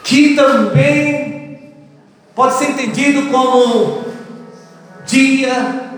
Que 0.09 0.33
também 0.35 1.71
pode 2.33 2.55
ser 2.55 2.71
entendido 2.71 3.29
como 3.29 4.05
dia, 5.05 5.91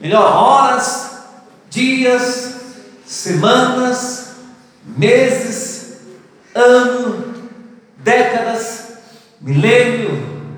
melhor, 0.00 0.34
horas, 0.34 1.10
dias, 1.70 2.56
semanas, 3.06 4.32
meses, 4.84 5.98
ano, 6.56 7.32
décadas, 7.98 8.94
milênio, 9.40 10.50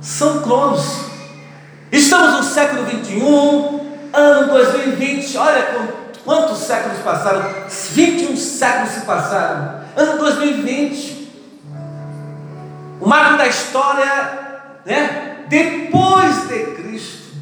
são 0.00 0.42
cronos. 0.42 1.04
Estamos 1.92 2.32
no 2.32 2.42
século 2.42 2.84
21, 2.84 3.80
ano 4.12 4.48
2020, 4.48 5.38
olha 5.38 5.88
quantos 6.24 6.58
séculos 6.58 6.98
passaram, 6.98 7.48
21 7.92 8.36
séculos 8.36 8.90
se 8.90 9.00
passaram. 9.02 9.82
Ano 9.96 10.18
2020. 10.18 11.21
O 13.02 13.08
marco 13.08 13.36
da 13.36 13.48
história, 13.48 14.62
né? 14.86 15.44
Depois 15.48 16.46
de 16.46 16.66
Cristo. 16.66 17.34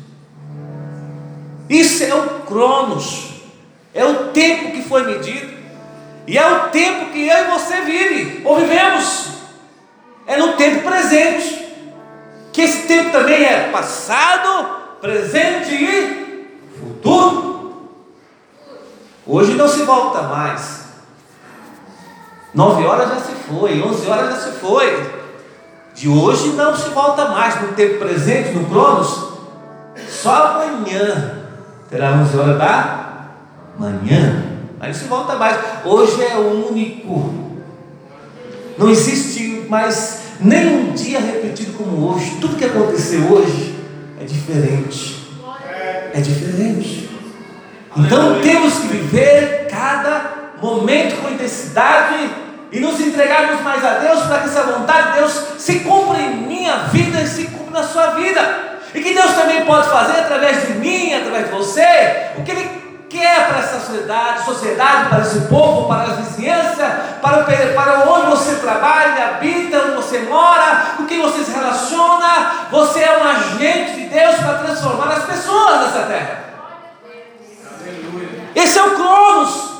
Isso 1.68 2.02
é 2.02 2.14
o 2.14 2.40
Cronos. 2.46 3.42
É 3.92 4.02
o 4.02 4.28
tempo 4.28 4.72
que 4.72 4.82
foi 4.82 5.04
medido. 5.04 5.52
E 6.26 6.38
é 6.38 6.50
o 6.50 6.68
tempo 6.70 7.12
que 7.12 7.28
eu 7.28 7.44
e 7.44 7.50
você 7.50 7.82
vive, 7.82 8.40
ou 8.42 8.56
vivemos. 8.56 9.28
É 10.26 10.38
no 10.38 10.54
tempo 10.54 10.88
presente. 10.88 11.76
Que 12.54 12.62
esse 12.62 12.86
tempo 12.86 13.10
também 13.10 13.44
é 13.44 13.68
passado, 13.70 14.96
presente 15.02 15.74
e 15.74 16.48
futuro. 16.80 17.90
Hoje 19.26 19.52
não 19.52 19.68
se 19.68 19.82
volta 19.82 20.22
mais. 20.22 20.86
Nove 22.54 22.82
horas 22.82 23.10
já 23.10 23.16
se 23.16 23.32
foi, 23.46 23.82
onze 23.82 24.08
horas 24.08 24.30
já 24.30 24.40
se 24.40 24.58
foi. 24.58 25.19
De 25.94 26.08
hoje 26.08 26.50
não 26.50 26.74
se 26.74 26.88
volta 26.90 27.28
mais 27.28 27.60
no 27.60 27.68
tempo 27.68 27.98
presente, 27.98 28.50
no 28.50 28.66
Cronos. 28.66 29.30
Só 30.08 30.62
amanhã 30.62 31.40
terá 31.88 32.12
onze 32.12 32.36
horas 32.36 32.58
da 32.58 33.26
manhã. 33.78 34.44
Aí 34.80 34.88
não 34.88 34.94
se 34.94 35.04
volta 35.04 35.36
mais. 35.36 35.58
Hoje 35.84 36.22
é 36.22 36.36
único. 36.36 37.34
Não 38.78 38.88
existe 38.88 39.66
mais 39.68 40.20
nem 40.40 40.66
um 40.66 40.92
dia 40.92 41.20
repetido 41.20 41.74
como 41.74 42.08
hoje. 42.08 42.38
Tudo 42.40 42.56
que 42.56 42.64
aconteceu 42.64 43.30
hoje 43.30 43.74
é 44.20 44.24
diferente. 44.24 45.38
É 46.14 46.20
diferente. 46.20 47.10
Então 47.96 48.40
temos 48.40 48.78
que 48.78 48.88
viver 48.88 49.66
cada 49.68 50.52
momento 50.62 51.20
com 51.20 51.30
intensidade 51.30 52.30
e 52.72 52.80
nos 52.80 53.00
entregarmos 53.00 53.60
mais 53.62 53.84
a 53.84 53.94
Deus 53.94 54.22
para 54.22 54.38
que 54.38 54.48
essa 54.48 54.62
vontade 54.62 55.12
de 55.12 55.18
Deus 55.18 55.44
se 55.58 55.80
cumpra 55.80 56.18
em 56.20 56.36
minha 56.36 56.76
vida 56.92 57.20
e 57.20 57.26
se 57.26 57.46
cumpra 57.46 57.80
na 57.80 57.86
sua 57.86 58.08
vida. 58.12 58.80
E 58.94 59.00
que 59.00 59.14
Deus 59.14 59.32
também 59.34 59.64
pode 59.64 59.88
fazer 59.88 60.20
através 60.20 60.66
de 60.66 60.74
mim, 60.74 61.14
através 61.14 61.46
de 61.46 61.52
você, 61.52 62.32
o 62.36 62.42
que 62.42 62.50
Ele 62.50 62.80
quer 63.08 63.48
para 63.48 63.58
essa 63.58 63.80
sociedade, 63.80 64.44
sociedade, 64.44 65.08
para 65.08 65.20
esse 65.20 65.40
povo, 65.42 65.88
para 65.88 66.02
a 66.02 66.14
vizinhança, 66.14 67.18
para, 67.20 67.44
para 67.74 68.08
onde 68.08 68.26
você 68.26 68.54
trabalha, 68.56 69.30
habita, 69.30 69.78
onde 69.78 69.96
você 69.96 70.20
mora, 70.20 70.94
com 70.96 71.06
quem 71.06 71.20
você 71.20 71.44
se 71.44 71.50
relaciona. 71.50 72.68
Você 72.70 73.00
é 73.00 73.18
um 73.18 73.24
agente 73.24 73.94
de 73.94 74.06
Deus 74.06 74.36
para 74.36 74.58
transformar 74.58 75.12
as 75.12 75.24
pessoas 75.24 75.80
nessa 75.80 76.06
terra. 76.06 76.44
Esse 78.54 78.78
é 78.78 78.82
o 78.82 78.94
Cronos. 78.94 79.70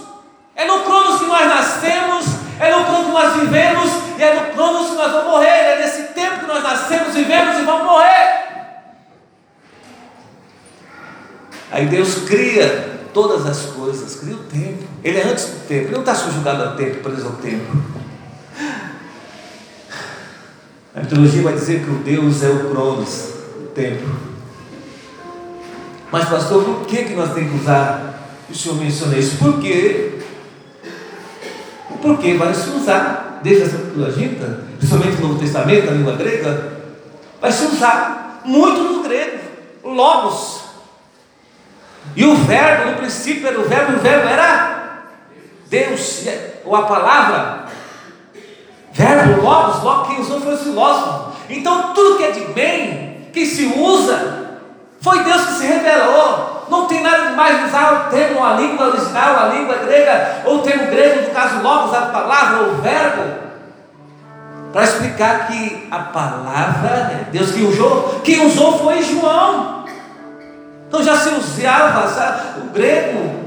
É 0.56 0.64
no 0.64 0.80
Cronos 0.80 1.20
que 1.20 1.26
nós 1.26 1.47
nascemos, 1.47 2.26
é 2.60 2.76
no 2.76 2.84
Cronos 2.84 3.06
que 3.06 3.12
nós 3.12 3.40
vivemos, 3.40 3.90
e 4.18 4.22
é 4.22 4.34
no 4.34 4.52
Cronos 4.52 4.90
que 4.90 4.96
nós 4.96 5.12
vamos 5.12 5.30
morrer. 5.32 5.48
É 5.48 5.78
nesse 5.80 6.12
tempo 6.12 6.40
que 6.40 6.46
nós 6.46 6.62
nascemos, 6.62 7.14
vivemos 7.14 7.58
e 7.58 7.62
vamos 7.62 7.86
morrer. 7.86 8.40
Aí 11.72 11.86
Deus 11.86 12.14
cria 12.26 13.00
todas 13.14 13.46
as 13.46 13.72
coisas, 13.72 14.16
cria 14.16 14.34
o 14.34 14.44
tempo. 14.44 14.84
Ele 15.02 15.18
é 15.18 15.24
antes 15.24 15.46
do 15.46 15.66
tempo, 15.66 15.86
ele 15.86 15.92
não 15.92 16.00
está 16.00 16.14
subjugado 16.14 16.62
ao 16.62 16.76
tempo, 16.76 16.98
preso 16.98 17.26
ao 17.26 17.32
tempo. 17.34 17.76
A 20.94 21.00
mitologia 21.00 21.42
vai 21.42 21.54
dizer 21.54 21.82
que 21.82 21.90
o 21.90 21.94
Deus 21.94 22.42
é 22.42 22.48
o 22.50 22.70
Cronos, 22.70 23.30
o 23.56 23.66
tempo. 23.68 24.06
Mas, 26.12 26.28
pastor, 26.28 26.64
por 26.64 26.84
que, 26.86 27.04
que 27.04 27.14
nós 27.14 27.32
temos 27.32 27.52
que 27.52 27.58
usar? 27.58 28.20
O 28.50 28.54
senhor 28.54 28.74
mencionou 28.76 29.16
isso. 29.16 29.38
Por 29.38 29.60
quê? 29.60 30.18
Porque 32.00 32.35
vai 32.35 32.54
se 32.54 32.71
usar, 32.71 33.40
desde 33.42 33.64
a 33.64 33.69
Septuaginta, 33.69 34.64
principalmente 34.78 35.21
no 35.21 35.28
Novo 35.28 35.40
Testamento, 35.40 35.86
na 35.86 35.93
língua 35.93 36.17
grega, 36.17 36.73
vai 37.41 37.52
se 37.52 37.65
usar 37.65 38.41
muito 38.45 38.80
no 38.80 39.02
grego, 39.02 39.39
logos. 39.84 40.60
E 42.17 42.25
o 42.25 42.34
verbo, 42.34 42.91
no 42.91 42.97
princípio 42.97 43.47
era 43.47 43.60
o 43.60 43.69
verbo, 43.69 43.97
o 43.97 44.00
verbo 44.00 44.28
era 44.28 45.04
Deus, 45.69 46.25
ou 46.65 46.75
a 46.75 46.82
palavra. 46.82 47.67
Verbo, 48.93 49.43
logos, 49.43 49.82
logo 49.82 50.08
quem 50.08 50.21
usou 50.21 50.41
foi 50.41 50.54
o 50.54 50.58
filósofo. 50.58 51.36
Então 51.49 51.93
tudo 51.95 52.17
que 52.17 52.25
é 52.25 52.30
de 52.30 52.45
bem, 52.52 53.28
que 53.32 53.47
se 53.47 53.67
usa, 53.67 54.58
foi 55.00 55.23
Deus 55.23 55.45
que 55.47 55.52
se 55.52 55.67
revelou. 55.67 56.59
Não 56.71 56.87
tem 56.87 57.02
nada 57.02 57.30
de 57.30 57.35
mais 57.35 57.67
usar 57.67 57.93
o 57.93 58.11
termo, 58.11 58.45
a 58.45 58.52
língua 58.54 58.87
original, 58.87 59.41
a 59.41 59.47
língua 59.47 59.76
grega, 59.78 60.43
ou 60.45 60.59
o 60.59 60.63
termo 60.63 60.87
grego, 60.87 61.28
no 61.28 61.35
caso 61.35 61.61
logos, 61.63 61.93
a 61.93 62.02
palavra, 62.02 62.61
ou 62.61 62.75
o 62.75 62.76
verbo, 62.76 63.50
para 64.73 64.85
explicar 64.85 65.49
que 65.49 65.89
a 65.91 65.99
palavra, 65.99 67.09
né, 67.09 67.26
Deus 67.33 67.50
que 67.50 67.65
usou, 67.65 68.21
quem 68.23 68.47
usou 68.47 68.78
foi 68.78 69.02
João. 69.02 69.85
Então 70.87 71.02
já 71.02 71.17
se 71.17 71.28
usava 71.30 72.09
sabe, 72.09 72.61
o 72.61 72.71
grego, 72.73 73.41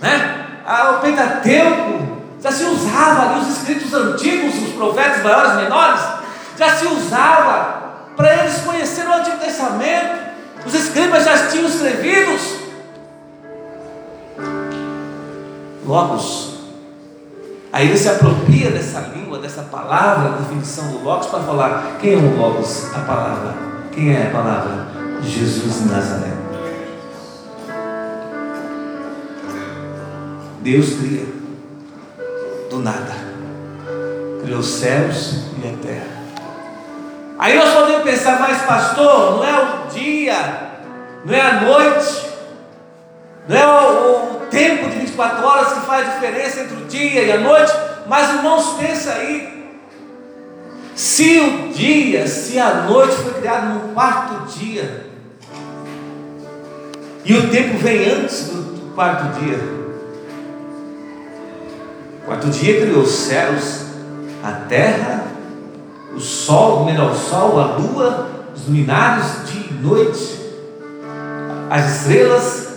né? 0.00 0.46
o 0.90 1.00
Pentateuco, 1.00 2.22
já 2.40 2.52
se 2.52 2.64
usava 2.64 3.30
ali 3.30 3.40
os 3.40 3.48
escritos 3.48 3.92
antigos, 3.92 4.62
os 4.62 4.74
profetas 4.74 5.22
maiores 5.22 5.52
e 5.52 5.56
menores, 5.56 6.00
já 6.56 6.68
se 6.70 6.86
usava 6.86 7.82
para 8.16 8.34
eles 8.36 8.60
conhecerem 8.60 9.10
o 9.10 9.14
Antigo 9.14 9.38
Testamento. 9.38 10.23
Os 10.66 10.74
escribas 10.74 11.24
já 11.24 11.48
tinham 11.48 11.66
escrevidos. 11.66 12.56
Logos. 15.86 16.54
Aí 17.72 17.88
ele 17.88 17.98
se 17.98 18.08
apropria 18.08 18.70
dessa 18.70 19.00
língua, 19.14 19.38
dessa 19.38 19.62
palavra, 19.62 20.38
definição 20.38 20.92
do 20.92 21.02
Logos, 21.02 21.26
para 21.26 21.40
falar 21.40 21.98
quem 22.00 22.14
é 22.14 22.16
o 22.16 22.36
Logos, 22.38 22.94
a 22.94 23.00
palavra. 23.00 23.54
Quem 23.92 24.14
é 24.14 24.28
a 24.28 24.30
palavra? 24.30 24.86
Jesus 25.22 25.82
de 25.82 25.88
Nazaré. 25.90 26.32
Deus 30.62 30.94
cria 30.94 31.26
do 32.70 32.78
nada. 32.78 33.12
Criou 34.42 34.60
os 34.60 34.66
céus 34.66 35.44
e 35.62 35.68
a 35.68 35.76
terra. 35.86 36.13
Aí 37.38 37.56
nós 37.56 37.74
podemos 37.74 38.02
pensar, 38.02 38.38
mas 38.40 38.62
pastor, 38.62 39.36
não 39.36 39.44
é 39.44 39.62
o 39.62 39.88
dia, 39.88 40.70
não 41.24 41.34
é 41.34 41.40
a 41.40 41.60
noite, 41.60 42.26
não 43.48 43.56
é 43.56 43.66
o, 43.66 44.34
o 44.34 44.46
tempo 44.50 44.88
de 44.88 44.98
24 45.00 45.44
horas 45.44 45.72
que 45.72 45.86
faz 45.86 46.08
a 46.08 46.12
diferença 46.12 46.60
entre 46.60 46.76
o 46.76 46.86
dia 46.86 47.22
e 47.22 47.32
a 47.32 47.38
noite, 47.38 47.72
mas 48.06 48.30
irmãos, 48.30 48.76
pensa 48.78 49.12
aí. 49.12 49.78
Se 50.94 51.40
o 51.40 51.72
dia, 51.72 52.26
se 52.28 52.58
a 52.58 52.82
noite 52.88 53.16
foi 53.16 53.34
criado 53.34 53.66
no 53.74 53.94
quarto 53.94 54.46
dia, 54.58 55.06
e 57.24 57.34
o 57.34 57.50
tempo 57.50 57.78
vem 57.78 58.08
antes 58.10 58.48
do 58.48 58.92
quarto 58.94 59.40
dia, 59.40 59.58
Quarto 62.24 62.48
dia 62.48 62.80
criou 62.80 63.02
os 63.02 63.14
céus, 63.14 63.84
a 64.42 64.52
terra, 64.66 65.24
o 66.14 66.20
sol, 66.20 66.82
o 66.82 66.84
menor 66.84 67.14
sol, 67.14 67.60
a 67.60 67.76
lua, 67.76 68.28
os 68.54 68.66
luminares 68.66 69.46
de 69.46 69.74
noite, 69.74 70.40
as 71.70 71.96
estrelas. 71.96 72.68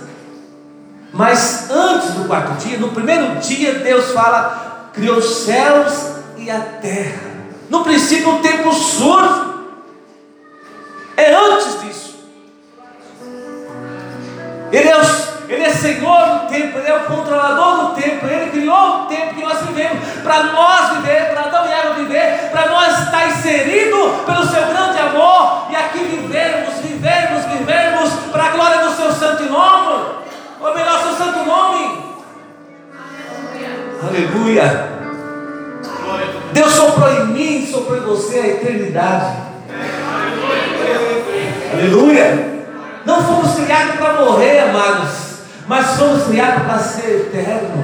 Mas 1.13 1.69
antes 1.69 2.11
do 2.11 2.27
quarto 2.27 2.53
dia, 2.65 2.77
no 2.77 2.89
primeiro 2.89 3.39
dia, 3.39 3.79
Deus 3.79 4.11
fala: 4.11 4.89
criou 4.93 5.17
os 5.17 5.43
céus 5.43 6.17
e 6.37 6.49
a 6.49 6.59
terra. 6.59 7.37
No 7.69 7.83
princípio, 7.83 8.35
o 8.35 8.39
tempo 8.39 8.71
surge. 8.73 9.47
É 11.15 11.33
antes 11.33 11.81
disso. 11.81 12.15
Ele 14.71 14.89
é 14.89 14.97
o 14.97 15.03
ele 15.49 15.63
é 15.63 15.69
Senhor 15.69 16.25
do 16.25 16.47
tempo, 16.47 16.77
Ele 16.77 16.89
é 16.89 16.95
o 16.95 17.05
controlador 17.05 17.87
do 17.87 18.01
tempo, 18.01 18.25
Ele 18.25 18.51
criou 18.51 19.03
o 19.03 19.05
tempo 19.05 19.35
que 19.35 19.41
nós 19.41 19.61
vivemos, 19.61 19.99
para 20.21 20.43
nós 20.43 20.97
viver, 20.97 21.29
para 21.31 21.41
Adão 21.41 21.65
e 21.65 21.71
Eva 21.71 21.93
viver, 21.93 22.49
para 22.51 22.67
nós 22.67 22.99
estar 22.99 23.27
inserido 23.29 24.25
pelo 24.25 24.45
seu 24.45 24.65
grande 24.67 24.99
amor, 24.99 25.67
e 25.69 25.75
aqui 25.75 25.99
vivermos, 25.99 26.75
vivermos, 26.81 27.45
vivermos, 27.45 28.09
para 28.29 28.43
a 28.43 28.49
glória 28.49 28.79
do 28.79 28.93
seu 28.93 29.11
santo 29.13 29.43
nome, 29.43 30.05
ou 30.59 30.75
melhor, 30.75 31.01
seu 31.01 31.13
santo 31.13 31.39
nome. 31.45 32.07
Aleluia. 34.03 34.59
Aleluia. 34.59 34.97
Deus 36.51 36.73
soprou 36.73 37.09
em 37.09 37.27
mim, 37.27 37.67
soprou 37.71 37.97
em 37.97 38.01
você 38.01 38.39
a 38.39 38.47
eternidade. 38.47 39.37
Aleluia. 41.71 41.71
Aleluia. 41.73 42.57
Não 43.05 43.23
fomos 43.23 43.55
criados 43.55 43.95
para 43.95 44.13
morrer, 44.13 44.59
amados 44.59 45.26
mas 45.67 45.97
somos 45.97 46.23
criados 46.23 46.63
para 46.63 46.79
ser 46.79 47.27
eterno. 47.27 47.83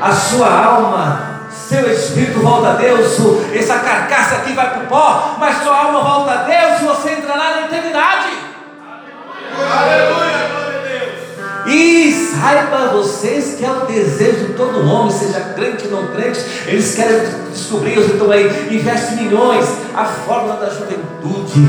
A 0.00 0.10
sua 0.12 0.64
alma, 0.64 1.46
seu 1.50 1.90
espírito 1.90 2.40
volta 2.40 2.70
a 2.70 2.72
Deus, 2.72 3.16
essa 3.54 3.78
carcaça 3.78 4.36
aqui 4.36 4.52
vai 4.52 4.70
para 4.70 4.82
o 4.82 4.86
pó, 4.86 5.36
mas 5.38 5.62
sua 5.62 5.76
alma 5.76 6.00
volta 6.00 6.32
a 6.32 6.42
Deus 6.42 6.80
e 6.80 6.84
você 6.84 7.12
entrará 7.12 7.60
na 7.60 7.66
eternidade. 7.66 8.28
Aleluia, 9.54 10.48
glória 10.50 10.78
a 10.78 10.88
Deus. 10.88 11.72
E 11.72 12.12
saiba 12.12 12.88
vocês 12.88 13.54
que 13.56 13.64
é 13.64 13.70
o 13.70 13.86
desejo 13.86 14.46
de 14.46 14.52
todo 14.54 14.84
homem, 14.84 15.12
seja 15.12 15.40
crente 15.54 15.86
ou 15.86 16.02
não 16.02 16.08
crente, 16.08 16.40
eles 16.66 16.96
querem 16.96 17.20
descobrir, 17.52 17.92
eles 17.92 18.10
estão 18.10 18.32
aí, 18.32 18.74
investem 18.74 19.18
milhões, 19.18 19.68
a 19.94 20.04
fórmula 20.04 20.56
da 20.56 20.68
juventude, 20.68 21.68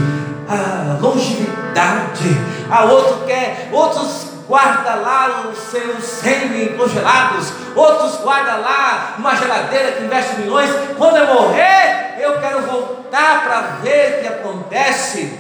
a 0.49 0.97
longevidade, 0.99 2.37
a 2.71 2.85
outro 2.85 3.27
quer, 3.27 3.69
outros 3.71 4.32
guarda 4.47 4.95
lá 4.95 5.49
os 5.49 5.57
seus 5.57 6.03
semi-congelados, 6.03 7.53
outros 7.75 8.17
guarda 8.21 8.55
lá 8.57 9.15
uma 9.17 9.35
geladeira 9.35 9.93
que 9.93 10.03
investe 10.03 10.41
milhões. 10.41 10.69
Quando 10.97 11.17
eu 11.17 11.33
morrer, 11.33 12.15
eu 12.19 12.39
quero 12.39 12.61
voltar 12.61 13.43
para 13.43 13.61
ver 13.81 14.17
o 14.17 14.21
que 14.21 14.27
acontece. 14.27 15.39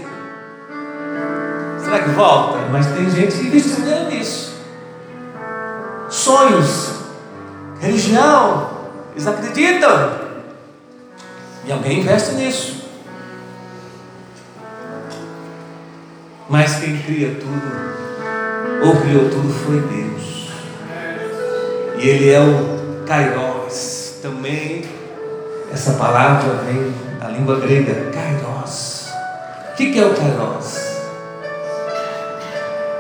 Será 1.83 1.99
que 1.99 2.09
volta? 2.09 2.59
Mas 2.71 2.87
tem 2.87 3.09
gente 3.09 3.35
que 3.35 3.47
investe 3.47 3.81
nisso. 4.09 4.53
Sonhos, 6.09 6.93
religião, 7.79 8.69
eles 9.11 9.27
acreditam. 9.27 10.23
E 11.65 11.71
alguém 11.71 11.99
investe 11.99 12.33
nisso. 12.33 12.83
Mas 16.49 16.75
quem 16.75 16.97
cria 17.01 17.35
tudo 17.39 18.02
ou 18.83 18.95
criou 18.97 19.29
tudo 19.29 19.53
foi 19.53 19.79
Deus. 19.79 20.49
E 21.97 22.07
Ele 22.07 22.31
é 22.31 22.39
o 22.39 23.05
Kairos. 23.05 24.15
Também 24.21 24.83
essa 25.71 25.93
palavra 25.93 26.55
vem 26.65 26.93
da 27.19 27.29
língua 27.29 27.59
grega, 27.59 28.11
Kairos. 28.11 29.07
O 29.71 29.75
que 29.75 29.99
é 29.99 30.05
o 30.05 30.13
Kairos? 30.13 30.93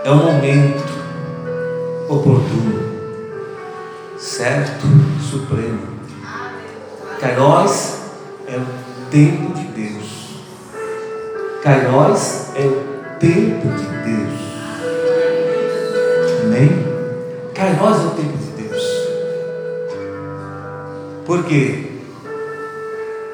É 0.05 0.11
o 0.11 0.15
momento 0.15 0.83
oportuno, 2.09 2.83
certo, 4.17 4.85
supremo. 5.21 5.93
Kairos 7.19 7.99
é 8.47 8.57
o 8.57 8.65
tempo 9.09 9.53
de 9.53 9.63
Deus. 9.67 10.41
Kairos 11.63 12.49
é 12.55 12.65
o 12.65 13.17
tempo 13.19 13.67
de 13.69 13.85
Deus. 14.03 14.42
Amém? 16.43 16.69
Kairos 17.53 18.01
é 18.01 18.05
o 18.05 18.09
tempo 18.09 18.37
de 18.37 18.63
Deus. 18.63 18.83
Por 21.25 21.45
quê? 21.45 21.85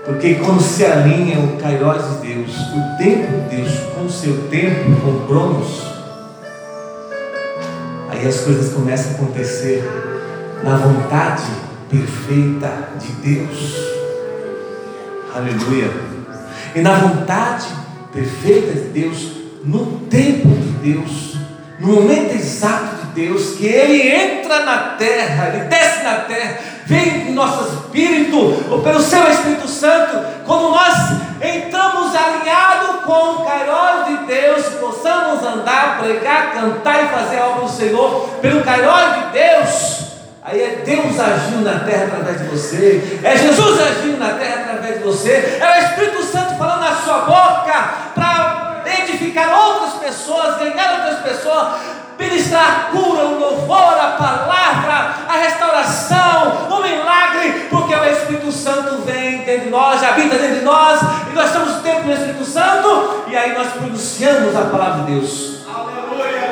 Porque 0.05 0.35
quando 0.35 0.61
se 0.61 0.85
alinha 0.85 1.39
o 1.39 1.57
Kairos 1.57 2.03
de 2.03 2.27
Deus, 2.27 2.55
o 2.55 2.97
tempo 2.99 3.49
de 3.49 3.55
Deus 3.55 3.79
com 3.95 4.05
o 4.05 4.09
seu 4.09 4.47
tempo, 4.49 5.01
com 5.01 5.09
o 5.09 5.27
Cronos, 5.27 5.81
aí 8.09 8.27
as 8.27 8.41
coisas 8.41 8.73
começam 8.73 9.11
a 9.11 9.15
acontecer 9.15 9.83
na 10.63 10.77
vontade 10.77 11.43
perfeita 11.89 12.89
de 12.99 13.11
Deus. 13.23 13.73
Aleluia. 15.33 15.91
E 16.75 16.81
na 16.81 16.93
vontade 16.93 17.65
perfeita 18.13 18.73
de 18.73 18.89
Deus, 18.89 19.31
no 19.63 19.99
tempo 20.09 20.49
de 20.49 20.93
Deus, 20.93 21.37
no 21.79 21.93
momento 21.93 22.33
exato 22.33 22.88
Deus, 23.19 23.55
que 23.55 23.65
Ele 23.67 24.10
entra 24.10 24.63
na 24.63 24.77
terra, 24.97 25.49
Ele 25.53 25.65
desce 25.65 26.03
na 26.03 26.15
terra, 26.21 26.58
vem 26.86 27.29
em 27.29 27.34
nosso 27.34 27.73
espírito, 27.73 28.38
ou 28.71 28.82
pelo 28.82 29.01
seu 29.01 29.29
Espírito 29.29 29.67
Santo, 29.67 30.17
quando 30.45 30.69
nós 30.69 30.95
entramos 31.41 32.15
alinhados 32.15 33.03
com 33.03 33.12
o 33.12 33.45
Cairós 33.45 34.08
de 34.08 34.25
Deus, 34.25 34.65
possamos 34.79 35.43
andar, 35.43 35.99
pregar, 35.99 36.53
cantar 36.53 37.03
e 37.03 37.08
fazer 37.10 37.39
a 37.39 37.47
obra 37.47 37.65
do 37.65 37.71
Senhor, 37.71 38.29
pelo 38.41 38.63
Cairós 38.63 39.15
de 39.15 39.32
Deus, 39.32 39.99
aí 40.41 40.62
é 40.62 40.82
Deus 40.86 41.19
agindo 41.19 41.63
na 41.63 41.79
terra 41.79 42.05
através 42.05 42.41
de 42.41 42.47
você, 42.47 43.19
é 43.23 43.38
Jesus 43.38 43.82
agindo 43.82 44.17
na 44.17 44.34
terra 44.34 44.62
através 44.62 44.97
de 44.97 45.03
você, 45.03 45.60
é 45.62 45.79
o 45.79 45.84
Espírito 45.86 46.23
Santo 46.23 46.58
falando 46.58 46.82
na 46.82 46.95
sua 46.95 47.19
boca, 47.19 47.89
para 48.15 48.82
edificar 49.03 49.51
outras 49.53 49.93
pessoas, 49.95 50.58
ganhar 50.58 51.01
outras 51.01 51.19
pessoas, 51.19 51.67
ministrar 52.19 52.65
a 52.65 52.91
cura, 52.91 53.23
o 53.23 53.39
louvor, 53.39 53.93
a 53.97 54.17
palavra, 54.17 55.15
a 55.27 55.38
restauração, 55.38 56.67
o 56.69 56.84
milagre, 56.84 57.67
porque 57.69 57.95
o 57.95 58.05
Espírito 58.05 58.51
Santo 58.51 59.01
vem 59.05 59.39
dentro 59.39 59.65
de 59.65 59.69
nós, 59.69 60.03
habita 60.03 60.38
dentro 60.38 60.60
de 60.60 60.65
nós, 60.65 60.99
e 61.32 61.34
nós 61.34 61.45
estamos 61.45 61.82
tempo 61.82 62.03
do 62.03 62.12
Espírito 62.12 62.43
Santo, 62.43 63.23
e 63.27 63.38
aí 63.38 63.53
nós 63.53 63.71
pronunciamos 63.71 64.55
a 64.55 64.63
palavra 64.63 65.05
de 65.05 65.13
Deus. 65.13 65.60
Aleluia. 65.73 66.49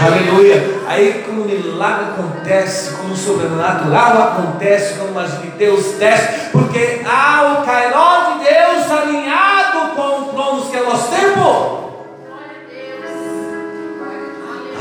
Aleluia. 0.00 0.80
Aí 0.88 1.24
como 1.26 1.42
o 1.42 1.44
milagre 1.44 2.06
acontece, 2.12 2.96
como 2.96 3.12
o 3.12 3.16
sobrenatural 3.16 4.22
acontece, 4.22 4.94
como 4.94 5.18
a 5.18 5.24
de 5.24 5.48
Deus 5.50 5.92
desce, 5.98 6.48
porque 6.50 7.02
há 7.06 7.58
o 7.60 7.66
cairó 7.66 8.32
de 8.32 8.44
Deus 8.44 8.90
alinhado 8.90 9.49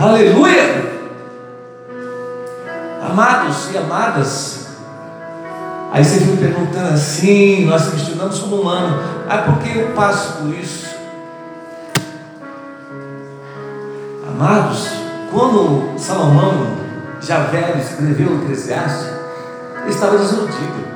Aleluia! 0.02 0.94
Amados 3.02 3.70
e 3.74 3.78
amadas, 3.78 4.68
aí 5.92 6.06
você 6.06 6.22
fica 6.22 6.38
perguntando 6.38 6.94
assim, 6.94 7.66
nós 7.66 7.90
questionamos 7.90 8.40
como 8.40 8.62
humano, 8.62 8.98
ah, 9.28 9.40
por 9.40 9.58
que 9.58 9.78
eu 9.78 9.90
passo 9.90 10.38
por 10.38 10.56
isso? 10.56 10.88
Amados, 14.26 14.88
quando 15.34 16.00
Salomão, 16.00 16.78
já 17.20 17.40
velho, 17.48 17.82
escreveu 17.82 18.30
o 18.30 18.44
Eclesiastes, 18.44 19.06
ele 19.82 19.90
estava 19.90 20.18
desiludido. 20.18 20.88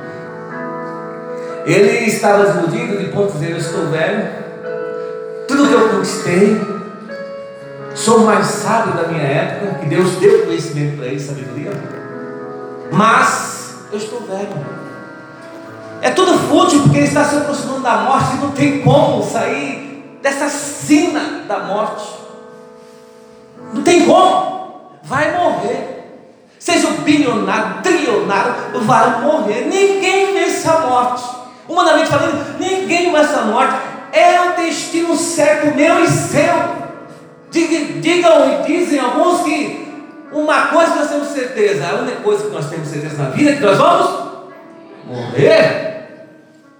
Ele 1.66 2.06
estava 2.06 2.46
desiludido 2.46 2.96
de 2.96 3.08
ponto 3.08 3.32
de 3.32 3.38
dizer, 3.38 3.50
eu 3.50 3.58
estou 3.58 3.86
velho, 3.88 4.28
tudo 5.46 5.68
que 5.68 5.74
eu 5.74 5.90
conquistei, 5.90 6.83
Sou 8.04 8.18
mais 8.18 8.44
sábio 8.44 8.92
da 8.92 9.08
minha 9.08 9.22
época, 9.22 9.78
que 9.78 9.86
Deus 9.86 10.16
deu 10.16 10.44
conhecimento 10.44 10.98
para 10.98 11.06
ele, 11.06 11.18
sabedoria. 11.18 11.72
Mas 12.92 13.76
eu 13.90 13.96
estou 13.96 14.20
velho. 14.20 14.66
É 16.02 16.10
tudo 16.10 16.38
fútil 16.38 16.82
porque 16.82 16.98
ele 16.98 17.06
está 17.06 17.24
se 17.24 17.34
aproximando 17.36 17.80
da 17.80 17.96
morte 18.02 18.34
e 18.34 18.40
não 18.40 18.50
tem 18.50 18.82
como 18.82 19.22
sair 19.22 20.18
dessa 20.20 20.50
sina 20.50 21.44
da 21.48 21.60
morte. 21.60 22.06
Não 23.72 23.82
tem 23.82 24.04
como. 24.04 24.90
Vai 25.02 25.32
morrer. 25.38 26.28
Seja 26.58 26.88
o 26.88 26.98
bilionário, 26.98 27.80
trilionário, 27.82 28.54
vai 28.82 29.22
morrer. 29.22 29.62
Ninguém 29.62 30.34
vence 30.34 30.68
a 30.68 30.80
morte. 30.80 31.24
Humanamente 31.66 32.10
falando, 32.10 32.58
ninguém 32.58 33.10
vence 33.10 33.34
a 33.34 33.46
morte. 33.46 33.74
É 34.12 34.42
o 34.42 34.56
destino 34.56 35.16
certo, 35.16 35.74
meu 35.74 36.04
e 36.04 36.08
seu. 36.08 36.83
Digam 37.54 38.62
e 38.62 38.66
dizem 38.66 38.98
alguns 38.98 39.42
que 39.42 39.84
uma 40.32 40.66
coisa 40.66 40.96
nós 40.96 41.08
temos 41.08 41.28
certeza, 41.28 41.86
a 41.86 41.94
única 42.00 42.20
coisa 42.20 42.44
que 42.44 42.50
nós 42.50 42.68
temos 42.68 42.88
certeza 42.88 43.22
na 43.22 43.30
vida 43.30 43.52
é 43.52 43.54
que 43.54 43.62
nós 43.62 43.78
vamos 43.78 44.42
morrer. 45.04 46.04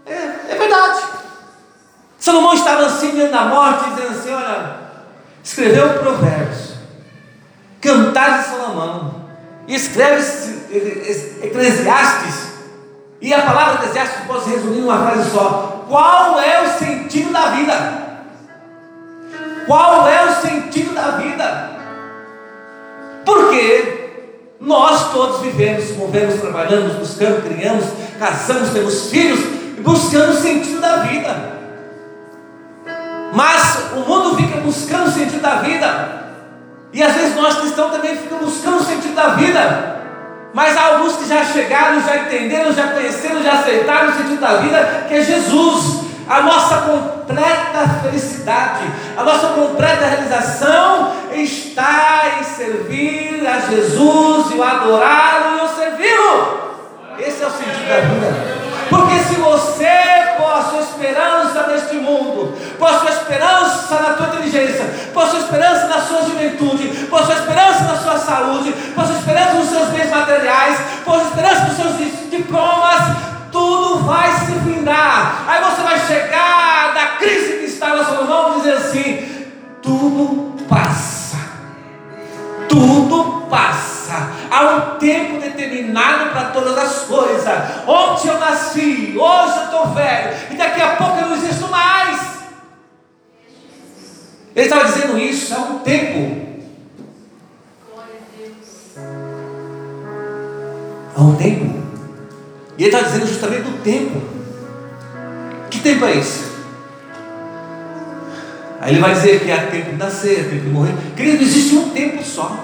É, 0.04 0.12
é 0.48 0.56
verdade. 0.58 1.00
Salomão 2.18 2.54
estava 2.54 2.86
assim 2.86 3.12
diante 3.12 3.30
da 3.30 3.44
morte, 3.44 3.90
dizendo 3.90 4.18
assim: 4.18 4.32
olha, 4.32 4.76
escreveu 5.44 5.90
Provérbios, 6.00 6.74
Cantar 7.80 8.40
de 8.40 8.48
Salomão, 8.48 9.26
e 9.68 9.76
escreve 9.76 10.24
Eclesiastes, 11.40 12.48
e 13.20 13.32
a 13.32 13.42
palavra 13.42 13.74
Eclesiastes 13.74 14.26
pode 14.26 14.44
se 14.44 14.50
resumir 14.50 14.80
numa 14.80 15.06
frase 15.06 15.30
só: 15.30 15.84
qual 15.88 16.40
é 16.40 16.62
o 16.62 16.78
sentido 16.78 17.32
da 17.32 17.50
vida? 17.50 18.03
Qual 19.66 20.08
é 20.08 20.24
o 20.26 20.34
sentido 20.34 20.94
da 20.94 21.12
vida? 21.12 21.70
Porque 23.24 24.04
nós 24.60 25.12
todos 25.12 25.40
vivemos, 25.40 25.96
movemos, 25.96 26.40
trabalhamos, 26.40 26.94
buscando, 26.94 27.42
criamos, 27.42 27.84
casamos, 28.18 28.70
temos 28.70 29.10
filhos, 29.10 29.40
buscando 29.80 30.32
o 30.32 30.36
sentido 30.36 30.80
da 30.80 30.96
vida. 30.98 31.54
Mas 33.32 33.92
o 33.92 34.00
mundo 34.00 34.36
fica 34.36 34.58
buscando 34.58 35.08
o 35.08 35.12
sentido 35.12 35.40
da 35.40 35.56
vida. 35.56 36.24
E 36.92 37.02
às 37.02 37.12
vezes 37.14 37.34
nós 37.34 37.58
cristãos 37.58 37.90
também 37.90 38.16
ficamos 38.16 38.44
buscando 38.44 38.76
o 38.76 38.84
sentido 38.84 39.14
da 39.14 39.28
vida. 39.30 39.94
Mas 40.52 40.76
há 40.76 40.94
alguns 40.94 41.16
que 41.16 41.28
já 41.28 41.44
chegaram, 41.44 42.00
já 42.00 42.16
entenderam, 42.18 42.72
já 42.72 42.88
conheceram, 42.92 43.42
já 43.42 43.54
aceitaram 43.54 44.10
o 44.10 44.12
sentido 44.14 44.40
da 44.40 44.56
vida, 44.58 45.04
que 45.08 45.14
é 45.14 45.22
Jesus 45.22 46.03
a 46.28 46.42
nossa 46.42 46.76
completa 46.78 48.00
felicidade, 48.02 48.84
a 49.16 49.22
nossa 49.22 49.48
completa 49.48 50.06
realização 50.06 51.12
está 51.32 52.38
em 52.40 52.44
servir 52.44 53.46
a 53.46 53.60
Jesus 53.60 54.52
e 54.52 54.54
o 54.54 54.62
adorá-lo 54.62 55.58
e 55.58 55.64
o 55.64 55.68
servi-lo. 55.68 56.64
Esse 57.18 57.42
é 57.42 57.46
o 57.46 57.50
sentido 57.50 57.88
da 57.88 58.00
vida. 58.00 58.64
Porque 58.88 59.18
se 59.20 59.34
você 59.36 59.88
pôr 60.36 60.52
a 60.52 60.62
sua 60.62 60.80
esperança 60.80 61.66
neste 61.68 61.96
mundo, 61.96 62.56
pôr 62.78 62.88
a 62.88 62.98
sua 62.98 63.10
esperança 63.10 63.94
na 63.94 64.14
tua 64.14 64.26
inteligência, 64.28 64.84
pôs 65.12 65.30
sua 65.30 65.40
esperança 65.40 65.86
na 65.88 66.00
sua 66.00 66.22
juventude, 66.22 66.88
pôs 67.06 67.24
sua 67.24 67.34
esperança 67.34 67.82
na 67.84 67.96
sua 67.96 68.18
saúde, 68.18 68.72
pôs 68.94 69.06
sua 69.06 69.16
esperança 69.16 69.54
nos 69.54 69.68
seus 69.68 69.88
bens 69.88 70.10
materiais, 70.10 70.78
pôs 71.04 71.20
sua 71.20 71.30
esperança 71.30 71.64
nos 71.66 71.76
seus 71.76 72.30
diplomas, 72.30 73.33
tudo 73.54 74.00
vai 74.00 74.32
se 74.32 74.52
findar. 74.64 75.44
Aí 75.46 75.62
você 75.62 75.82
vai 75.82 76.00
chegar 76.00 76.92
da 76.92 77.06
crise 77.18 77.58
que 77.58 77.66
está 77.66 77.94
na 77.94 78.04
sua 78.04 78.24
mão 78.24 78.56
e 78.56 78.58
dizer 78.58 78.72
assim: 78.72 79.46
tudo 79.80 80.56
passa, 80.68 81.38
tudo 82.68 83.46
passa. 83.48 84.32
Há 84.50 84.62
um 84.74 84.98
tempo 84.98 85.40
determinado 85.40 86.30
para 86.30 86.50
todas 86.50 86.76
as 86.76 87.02
coisas. 87.02 87.46
Ontem 87.86 88.28
eu 88.28 88.40
nasci, 88.40 89.16
hoje 89.16 89.56
eu 89.56 89.64
estou 89.64 89.86
velho, 89.94 90.36
e 90.50 90.56
daqui 90.56 90.82
a 90.82 90.96
pouco 90.96 91.20
eu 91.20 91.28
não 91.28 91.36
existo 91.36 91.68
mais. 91.68 92.34
Ele 94.56 94.66
estava 94.66 94.84
dizendo 94.84 95.16
isso 95.16 95.54
há 95.54 95.58
um 95.58 95.78
tempo. 95.78 96.44
Há 101.16 101.20
um 101.20 101.36
tempo. 101.36 101.83
E 102.76 102.84
ele 102.84 102.94
está 102.94 103.06
dizendo 103.06 103.26
justamente 103.26 103.62
do 103.62 103.82
tempo. 103.82 104.20
Que 105.70 105.80
tempo 105.80 106.04
é 106.04 106.16
esse? 106.16 106.44
Aí 108.80 108.92
ele 108.92 109.00
vai 109.00 109.14
dizer 109.14 109.40
que 109.40 109.50
há 109.50 109.66
tempo 109.66 109.90
de 109.90 109.96
nascer, 109.96 110.50
tempo 110.50 110.64
de 110.64 110.70
morrer. 110.70 110.94
Querido, 111.16 111.42
existe 111.42 111.76
um 111.76 111.90
tempo 111.90 112.22
só. 112.22 112.54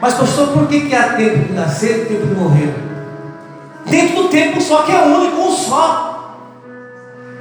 Mas, 0.00 0.14
pastor, 0.14 0.48
por 0.48 0.68
que, 0.68 0.80
que 0.88 0.94
há 0.94 1.14
tempo 1.14 1.38
de 1.48 1.52
nascer 1.52 2.02
e 2.02 2.04
tempo 2.06 2.26
de 2.26 2.34
morrer? 2.34 2.74
Dentro 3.86 4.22
do 4.22 4.28
tempo 4.28 4.60
só, 4.60 4.82
que 4.82 4.92
é 4.92 5.02
único, 5.02 5.40
um 5.40 5.50
só. 5.50 6.10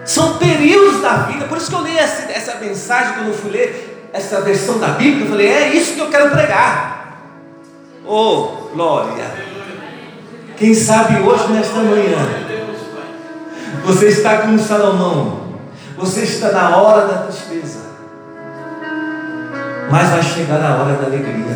São 0.06 0.38
períodos 0.38 1.02
da 1.02 1.18
vida, 1.18 1.46
por 1.46 1.58
isso 1.58 1.70
que 1.70 1.76
eu 1.76 1.84
li 1.84 1.96
essa, 1.98 2.32
essa 2.32 2.56
mensagem 2.56 3.14
quando 3.14 3.28
eu 3.28 3.34
fui 3.34 3.52
ler 3.52 4.10
essa 4.12 4.42
versão 4.42 4.80
da 4.80 4.88
Bíblia, 4.90 5.26
eu 5.26 5.30
falei, 5.30 5.48
é 5.48 5.76
isso 5.76 5.94
que 5.94 6.00
eu 6.00 6.10
quero 6.10 6.32
pregar. 6.32 7.22
Oh, 8.08 8.70
glória! 8.74 9.49
Quem 10.60 10.74
sabe 10.74 11.22
hoje, 11.22 11.54
nesta 11.54 11.80
manhã, 11.80 12.18
você 13.86 14.08
está 14.10 14.40
como 14.40 14.60
Salomão, 14.60 15.54
você 15.96 16.24
está 16.24 16.52
na 16.52 16.76
hora 16.76 17.08
da 17.08 17.18
tristeza, 17.20 17.80
mas 19.90 20.10
vai 20.10 20.22
chegar 20.22 20.62
a 20.62 20.76
hora 20.76 20.98
da 20.98 21.06
alegria. 21.06 21.56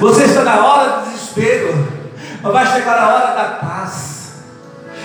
Você 0.00 0.24
está 0.24 0.42
na 0.42 0.66
hora 0.66 0.88
do 0.90 1.10
desespero, 1.10 1.88
mas 2.42 2.52
vai 2.52 2.66
chegar 2.66 2.98
a 2.98 3.14
hora 3.14 3.34
da 3.36 3.44
paz. 3.64 4.32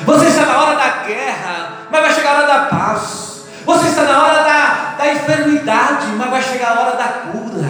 Você 0.07 0.25
está 0.25 0.45
na 0.47 0.63
hora 0.63 0.75
da 0.75 0.89
guerra, 1.05 1.87
mas 1.91 2.01
vai 2.01 2.13
chegar 2.15 2.31
a 2.31 2.37
hora 2.37 2.47
da 2.47 2.59
paz. 2.65 3.45
Você 3.63 3.87
está 3.89 4.03
na 4.05 4.23
hora 4.23 4.43
da, 4.43 4.95
da 4.97 5.13
enfermidade, 5.13 6.07
mas 6.17 6.29
vai 6.31 6.41
chegar 6.41 6.75
a 6.75 6.81
hora 6.81 6.97
da 6.97 7.07
cura. 7.31 7.69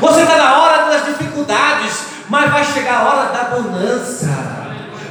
Você 0.00 0.22
está 0.22 0.36
na 0.38 0.62
hora 0.62 0.86
das 0.86 1.04
dificuldades, 1.04 2.13
mas 2.34 2.50
vai 2.50 2.64
chegar 2.64 2.96
a 2.96 3.04
hora 3.04 3.28
da 3.28 3.44
bonança. 3.44 4.26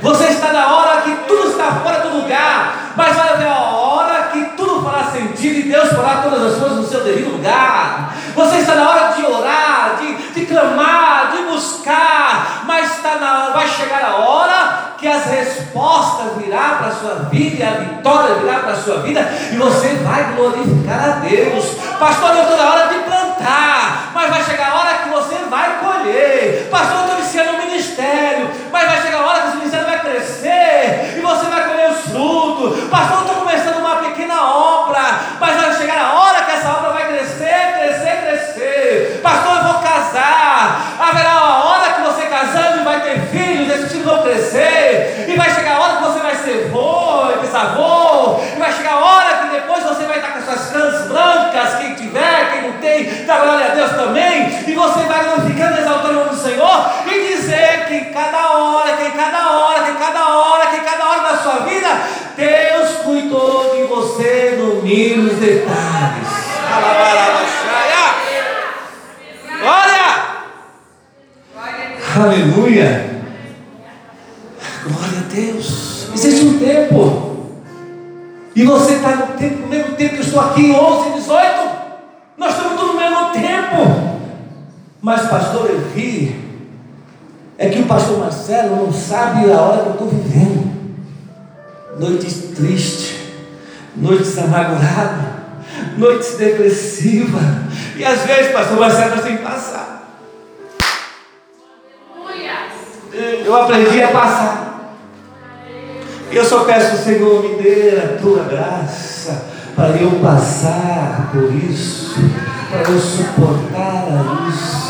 Você 0.02 0.26
está 0.26 0.52
na 0.52 0.76
hora 0.76 1.02
que 1.04 1.16
tudo 1.26 1.52
está 1.52 1.72
fora 1.76 2.00
do 2.00 2.18
lugar, 2.18 2.92
mas 2.98 3.16
vai 3.16 3.30
haver 3.30 3.48
a 3.48 3.62
hora 3.62 4.24
que 4.34 4.44
tudo 4.58 4.84
fará 4.84 5.06
sentido 5.06 5.60
e 5.60 5.64
Deus 5.64 5.88
fará 5.94 6.22
todas 6.22 6.52
as 6.52 6.60
coisas 6.60 6.80
no 6.80 6.86
seu 6.86 7.02
devido 7.02 7.38
lugar. 7.38 8.14
Você 8.36 8.58
está 8.58 8.76
na 8.76 8.90
hora 8.90 9.14
de 9.14 9.26
orar, 9.26 9.96
de, 10.02 10.16
de 10.34 10.46
clamar, 10.46 11.32
de 11.32 11.44
buscar, 11.44 12.64
mas 12.66 12.92
está 12.92 13.16
na, 13.16 13.52
vai 13.52 13.70
chegar 13.70 14.04
a 14.04 14.16
hora 14.18 14.96
que 14.98 15.08
as 15.08 15.26
respostas 15.26 16.36
virá 16.44 16.76
para 16.80 16.88
a 16.88 16.96
sua 16.96 17.14
vida 17.32 17.56
e 17.58 17.64
a 17.64 17.72
vitória 17.72 18.36
virá 18.36 18.60
para 18.60 18.74
a 18.74 18.76
sua 18.76 18.98
vida 18.98 19.22
e 19.50 19.56
você 19.56 19.96
vai 20.04 20.34
glorificar 20.34 21.04
a 21.04 21.08
Deus. 21.26 21.78
Pastor, 21.98 22.36
eu 22.36 22.42
estou 22.44 22.58
na 22.58 22.70
hora 22.70 22.88
de 22.88 23.00
plantar, 23.00 24.12
mas 24.14 24.30
vai 24.30 24.44
chegar 24.44 24.72
a 24.72 24.76
hora 24.76 24.98
que 24.98 25.10
você 25.10 25.36
vai 25.50 25.80
colher. 25.80 26.68
Pastor, 26.70 27.03
mínimos 64.94 65.40
detalhes. 65.40 66.43
Noites 94.54 94.60
amarguradas, 94.60 95.26
noites 95.98 96.38
depressivas. 96.38 97.42
E 97.96 98.06
às 98.06 98.22
vezes, 98.22 98.52
pastor 98.52 98.80
Marcelo, 98.80 99.16
está 99.16 99.22
sem 99.24 99.38
passar. 99.38 100.04
Eu 103.46 103.56
aprendi 103.56 104.02
a 104.02 104.08
passar. 104.08 104.96
E 106.32 106.36
eu 106.36 106.44
só 106.44 106.64
peço, 106.64 107.04
Senhor, 107.04 107.44
me 107.44 107.62
dê 107.62 108.00
a 108.00 108.20
tua 108.20 108.44
graça 108.44 109.46
para 109.76 109.90
eu 109.90 110.20
passar 110.20 111.30
por 111.32 111.54
isso, 111.54 112.16
para 112.72 112.92
eu 112.92 113.00
suportar 113.00 114.08
isso. 114.50 114.84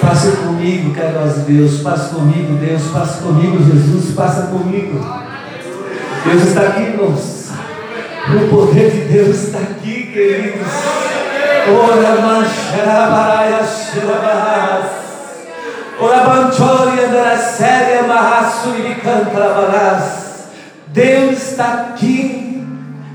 Passe 0.00 0.32
comigo, 0.32 0.92
carinhoso 0.92 1.40
Deus, 1.42 1.80
passe 1.80 2.12
comigo, 2.12 2.54
Deus, 2.54 2.82
passe 2.92 3.22
comigo, 3.22 3.58
Jesus, 3.62 4.16
passa 4.16 4.48
comigo. 4.48 4.98
Deus 6.24 6.42
está 6.42 6.62
aqui, 6.62 6.82
irmãos. 6.82 7.41
O 8.24 8.48
poder 8.48 8.88
de 8.88 9.00
Deus 9.12 9.36
está 9.36 9.58
aqui, 9.58 10.12
queridos. 10.12 10.68
Ora, 11.68 12.20
mancharabaraya, 12.20 13.64
shirabarras. 13.64 14.90
Ora, 16.00 16.18
banchoria, 16.18 17.08
da 17.08 17.36
séria, 17.36 18.04
marraço 18.04 18.68
e 18.76 18.94
cantrabarás. 18.94 20.46
Deus 20.86 21.32
está 21.32 21.88
aqui. 21.90 22.64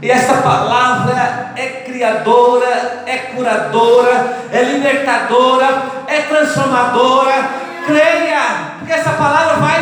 E 0.01 0.11
essa 0.11 0.41
palavra 0.41 1.53
é 1.55 1.83
criadora, 1.85 3.03
é 3.05 3.17
curadora, 3.33 4.37
é 4.51 4.61
libertadora, 4.61 5.83
é 6.07 6.19
transformadora. 6.19 7.49
Creia, 7.85 8.75
porque 8.79 8.91
essa 8.91 9.11
palavra 9.11 9.55
vai 9.55 9.76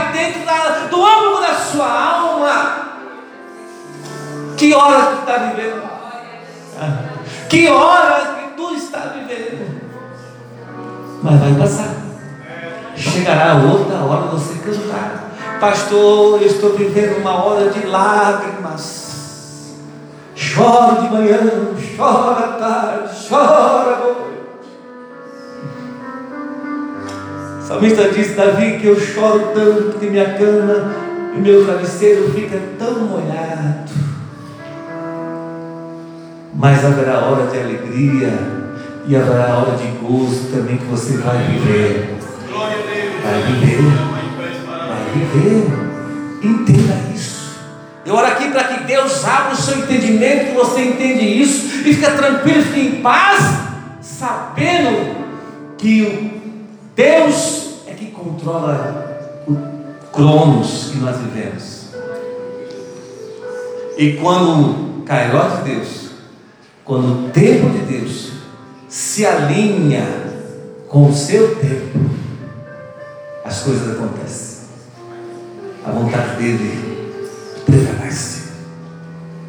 Que 4.58 4.74
hora 4.74 5.06
tu 5.08 5.20
está 5.20 5.38
vivendo? 5.38 5.84
Que 7.50 7.70
hora 7.70 8.36
que 8.36 8.56
tu 8.56 8.76
está 8.76 9.00
vivendo? 9.00 9.82
Mas 11.22 11.40
vai 11.40 11.54
passar. 11.56 11.96
Chegará 12.96 13.56
outra 13.56 13.98
hora 13.98 14.28
você 14.28 14.60
cantar. 14.60 15.26
Pastor, 15.60 16.42
eu 16.42 16.48
estou 16.48 16.74
vivendo 16.74 17.18
uma 17.18 17.44
hora 17.44 17.70
de 17.70 17.86
lágrimas. 17.88 19.76
Choro 20.36 21.02
de 21.02 21.10
manhã, 21.10 21.40
choro 21.96 22.32
à 22.32 22.58
tarde, 22.60 23.16
choro 23.28 23.90
à 23.90 24.00
noite. 24.00 24.26
O 27.62 27.68
salmista 27.68 28.10
diz, 28.10 28.36
Davi, 28.36 28.80
que 28.80 28.88
eu 28.88 29.00
choro 29.00 29.52
tanto 29.54 29.98
que 29.98 30.10
minha 30.10 30.38
cama 30.38 30.94
e 31.34 31.40
meu 31.40 31.66
travesseiro 31.66 32.32
fica 32.32 32.60
tão 32.78 33.00
molhado. 33.00 33.85
Mas 36.56 36.84
haverá 36.84 37.20
hora 37.26 37.48
de 37.48 37.60
alegria 37.60 38.34
e 39.08 39.16
haverá 39.16 39.58
hora 39.58 39.78
de 39.78 39.88
gozo 40.00 40.50
também 40.52 40.78
que 40.78 40.86
você 40.86 41.18
vai 41.18 41.38
viver. 41.38 42.16
Vai 43.24 43.42
viver 43.42 44.16
viver. 45.16 45.68
Entenda 46.44 46.96
isso. 47.14 47.56
Eu 48.06 48.16
oro 48.16 48.28
aqui 48.28 48.50
para 48.52 48.66
que 48.66 48.84
Deus 48.84 49.26
abra 49.26 49.54
o 49.54 49.58
seu 49.58 49.80
entendimento, 49.80 50.48
que 50.48 50.56
você 50.56 50.82
entende 50.82 51.42
isso 51.42 51.66
e 51.88 51.94
fica 51.94 52.12
tranquilo, 52.12 52.62
fica 52.64 52.80
em 52.80 53.02
paz, 53.02 53.42
sabendo 54.02 55.16
que 55.78 56.42
Deus 56.96 57.80
é 57.88 57.94
que 57.94 58.08
controla 58.08 59.44
o 59.48 59.58
cronos 60.12 60.92
que 60.92 60.98
nós 61.00 61.18
vivemos. 61.18 61.86
E 63.98 64.14
quando 64.14 65.00
o 65.00 65.04
Cairó 65.04 65.48
de 65.48 65.74
Deus, 65.74 66.05
quando 66.86 67.26
o 67.26 67.30
tempo 67.32 67.68
de 67.72 67.80
Deus 67.80 68.32
se 68.88 69.26
alinha 69.26 70.06
com 70.88 71.10
o 71.10 71.14
seu 71.14 71.56
tempo, 71.56 72.00
as 73.44 73.62
coisas 73.62 73.98
acontecem. 73.98 74.66
A 75.86 75.92
vontade 75.92 76.36
dele 76.36 77.12
prevalece. 77.66 78.44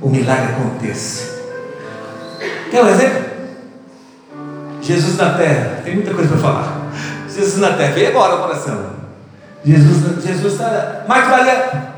O 0.00 0.08
milagre 0.08 0.54
acontece. 0.54 1.36
Quer 2.70 2.82
um 2.82 2.88
exemplo? 2.88 3.26
Jesus 4.80 5.16
na 5.16 5.34
terra, 5.34 5.82
tem 5.84 5.94
muita 5.94 6.14
coisa 6.14 6.30
para 6.30 6.38
falar. 6.38 6.90
Jesus 7.28 7.58
na 7.58 7.74
terra, 7.74 7.92
vem 7.92 8.06
agora 8.06 8.36
o 8.36 8.42
coração. 8.42 8.96
Jesus, 9.64 10.24
Jesus. 10.24 10.58
Marco 11.06 11.30
Maria, 11.30 11.92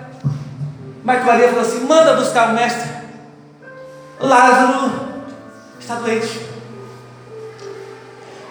Marco 1.04 1.26
Maria 1.26 1.48
falou 1.48 1.62
assim: 1.62 1.84
manda 1.84 2.16
buscar 2.16 2.50
o 2.50 2.54
mestre. 2.54 2.88
Lázaro 4.20 5.07
está 5.88 5.94
doente. 5.94 6.40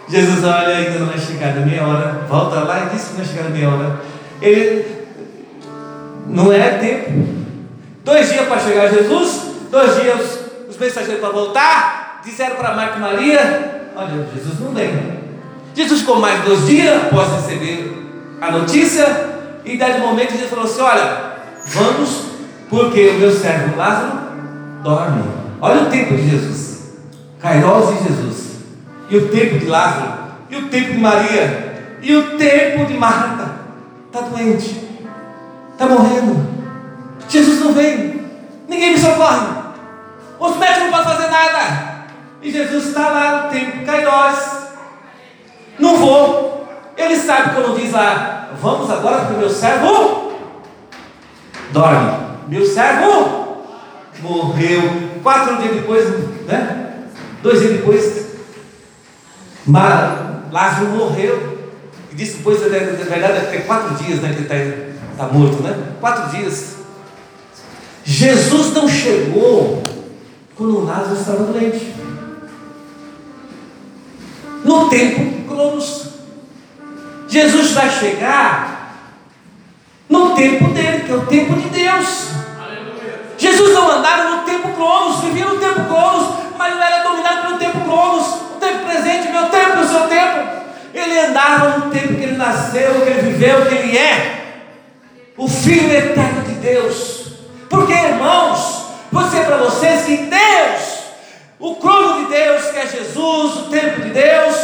Jesus 0.10 0.44
olha, 0.44 0.76
ainda 0.76 1.00
não 1.00 1.14
é 1.14 1.18
chegada 1.18 1.60
meia 1.60 1.86
hora, 1.86 2.26
volta 2.28 2.62
lá 2.62 2.86
e 2.86 2.96
disse 2.96 3.12
que 3.12 3.18
não 3.18 3.22
é 3.22 3.28
chegada 3.28 3.50
meia 3.50 3.70
hora. 3.70 4.00
Ele 4.42 5.08
não 6.26 6.52
é 6.52 6.70
tempo. 6.80 7.12
Dois 8.04 8.32
dias 8.32 8.48
para 8.48 8.60
chegar 8.60 8.90
Jesus, 8.90 9.52
dois 9.70 10.02
dias 10.02 10.40
os 10.68 10.78
mensageiros 10.78 11.20
para 11.20 11.30
voltar, 11.30 12.22
disseram 12.26 12.56
para 12.56 12.74
Marta 12.74 12.98
e 12.98 13.02
Maria: 13.02 13.92
Olha, 13.96 14.28
Jesus 14.34 14.60
não 14.60 14.72
vem. 14.72 15.18
Jesus 15.76 16.00
ficou 16.00 16.20
mais 16.20 16.44
dois 16.44 16.66
dias 16.66 17.04
após 17.04 17.34
receber 17.34 17.94
a 18.42 18.52
notícia, 18.52 19.06
e 19.64 19.78
daí 19.78 20.00
momento 20.00 20.32
Jesus 20.32 20.50
falou 20.50 20.66
assim: 20.66 20.82
Olha, 20.82 21.34
vamos, 21.68 22.24
porque 22.68 23.10
o 23.10 23.20
meu 23.20 23.32
servo 23.32 23.78
Lázaro 23.78 24.18
dorme. 24.82 25.24
Olha 25.62 25.84
o 25.84 25.86
tempo 25.88 26.16
de 26.16 26.30
Jesus, 26.30 26.77
Kairos 27.40 27.90
e 27.92 28.04
Jesus 28.08 28.48
e 29.10 29.18
o 29.18 29.30
tempo 29.30 29.60
de 29.60 29.66
Lázaro, 29.68 30.14
e 30.50 30.56
o 30.56 30.68
tempo 30.70 30.92
de 30.92 30.98
Maria, 30.98 31.98
e 32.02 32.16
o 32.16 32.38
tempo 32.38 32.86
de 32.86 32.94
Marta. 32.94 33.58
Está 34.08 34.22
doente, 34.22 34.88
está 35.72 35.86
morrendo. 35.86 36.46
Jesus 37.30 37.60
não 37.60 37.74
vem, 37.74 38.26
ninguém 38.68 38.94
me 38.94 39.00
socorre. 39.00 39.58
Os 40.40 40.56
médicos 40.58 40.84
não 40.84 40.92
podem 40.92 41.06
fazer 41.06 41.30
nada. 41.30 41.98
E 42.42 42.52
Jesus 42.52 42.88
está 42.88 43.10
lá 43.10 43.44
no 43.44 43.50
tempo, 43.50 43.86
Cairós. 43.86 44.68
Não 45.80 45.98
vou. 45.98 46.68
Ele 46.96 47.16
sabe 47.16 47.56
quando 47.56 47.80
diz 47.80 47.92
lá, 47.92 48.50
vamos 48.62 48.90
agora 48.90 49.26
para 49.26 49.36
o 49.36 49.40
meu 49.40 49.50
servo. 49.50 50.34
Dorme. 51.72 52.28
Meu 52.48 52.66
servo 52.66 53.64
morreu. 54.22 54.82
Quatro 55.24 55.58
dias 55.58 55.76
depois, 55.76 56.08
né? 56.46 56.87
Dois 57.42 57.60
dias 57.60 57.74
depois, 57.74 58.28
Lázaro 60.52 60.88
morreu. 60.88 61.58
E 62.12 62.16
disse 62.16 62.38
depois, 62.38 62.62
na 62.62 62.68
verdade, 62.68 63.52
ter 63.52 63.66
quatro 63.66 63.96
dias 63.96 64.22
né, 64.22 64.34
que 64.34 64.52
ele 64.52 64.94
está 65.12 65.26
tá 65.26 65.32
morto, 65.32 65.62
né? 65.62 65.94
Quatro 66.00 66.38
dias. 66.38 66.78
Jesus 68.04 68.74
não 68.74 68.88
chegou 68.88 69.84
quando 70.56 70.86
Lázaro 70.86 71.20
estava 71.20 71.44
doente. 71.44 71.94
No 74.64 74.90
tempo 74.90 75.48
Cronos. 75.48 76.08
Jesus 77.28 77.72
vai 77.72 77.90
chegar 77.90 78.78
no 80.10 80.34
tempo 80.34 80.70
dele, 80.70 81.04
que 81.04 81.12
é 81.12 81.16
o 81.16 81.26
tempo 81.26 81.54
de 81.54 81.70
Deus. 81.70 82.30
Aleluia. 82.60 83.22
Jesus 83.38 83.74
não 83.74 83.92
andava 83.92 84.38
no 84.38 84.44
tempo 84.44 84.70
Cronos, 84.74 85.20
vivia 85.22 85.46
no 85.46 85.58
tempo 85.58 85.84
Cronos, 85.86 86.47
mas 86.58 86.76
não 86.76 86.84
era 86.84 87.04
dominado 87.04 87.42
pelo 87.42 87.58
tempo 87.58 87.82
Cronos 87.82 88.48
tempo 88.60 88.86
presente, 88.86 89.30
meu 89.30 89.50
tempo, 89.50 89.80
o 89.80 89.88
seu 89.88 90.02
tempo. 90.08 90.58
Ele 90.94 91.20
andava 91.20 91.78
no 91.78 91.92
tempo 91.92 92.16
que 92.16 92.24
ele 92.24 92.38
nasceu, 92.38 93.02
que 93.02 93.10
ele 93.10 93.32
viveu, 93.32 93.66
que 93.66 93.76
ele 93.76 93.98
é. 93.98 94.64
O 95.38 95.48
Filho 95.48 95.92
eterno 95.92 96.42
de 96.44 96.54
Deus. 96.54 97.28
Porque, 97.70 97.94
irmãos, 97.94 98.86
vou 99.12 99.24
dizer 99.24 99.46
para 99.46 99.58
vocês 99.58 100.06
que 100.06 100.18
Deus, 100.18 101.00
o 101.60 101.76
crono 101.76 102.26
de 102.26 102.32
Deus, 102.32 102.66
que 102.66 102.78
é 102.78 102.88
Jesus, 102.88 103.56
o 103.58 103.70
tempo 103.70 104.02
de 104.02 104.10
Deus, 104.10 104.56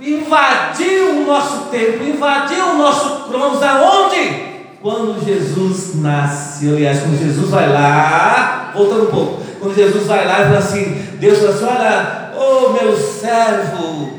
invadiu 0.00 1.10
o 1.10 1.26
nosso 1.26 1.66
tempo, 1.66 2.02
invadiu 2.02 2.66
o 2.70 2.78
nosso 2.78 3.28
cronos, 3.28 3.62
aonde? 3.62 4.56
Quando 4.82 5.24
Jesus 5.24 5.96
nasce, 5.96 6.68
aliás, 6.68 7.00
quando 7.00 7.18
Jesus 7.18 7.50
vai 7.50 7.68
lá, 7.72 8.72
voltando 8.74 9.04
um 9.04 9.10
pouco, 9.10 9.45
quando 9.60 9.74
Jesus 9.74 10.06
vai 10.06 10.26
lá 10.26 10.40
e 10.40 10.44
fala 10.44 10.58
assim, 10.58 11.06
Deus 11.18 11.38
fala 11.38 11.50
assim, 11.50 11.64
olha, 11.64 12.26
Ô 12.36 12.66
oh, 12.66 12.72
meu 12.74 12.94
servo 12.94 14.12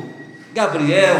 Gabriel, 0.56 1.18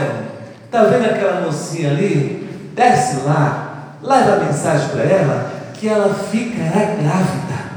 está 0.66 0.86
vendo 0.86 1.06
aquela 1.06 1.42
mocinha 1.42 1.92
ali? 1.92 2.50
Desce 2.74 3.18
lá, 3.24 3.98
leva 4.02 4.36
a 4.36 4.40
mensagem 4.46 4.90
para 4.90 5.04
ela 5.04 5.52
que 5.76 5.88
ela 5.88 6.12
ficará 6.12 6.96
grávida. 6.96 7.68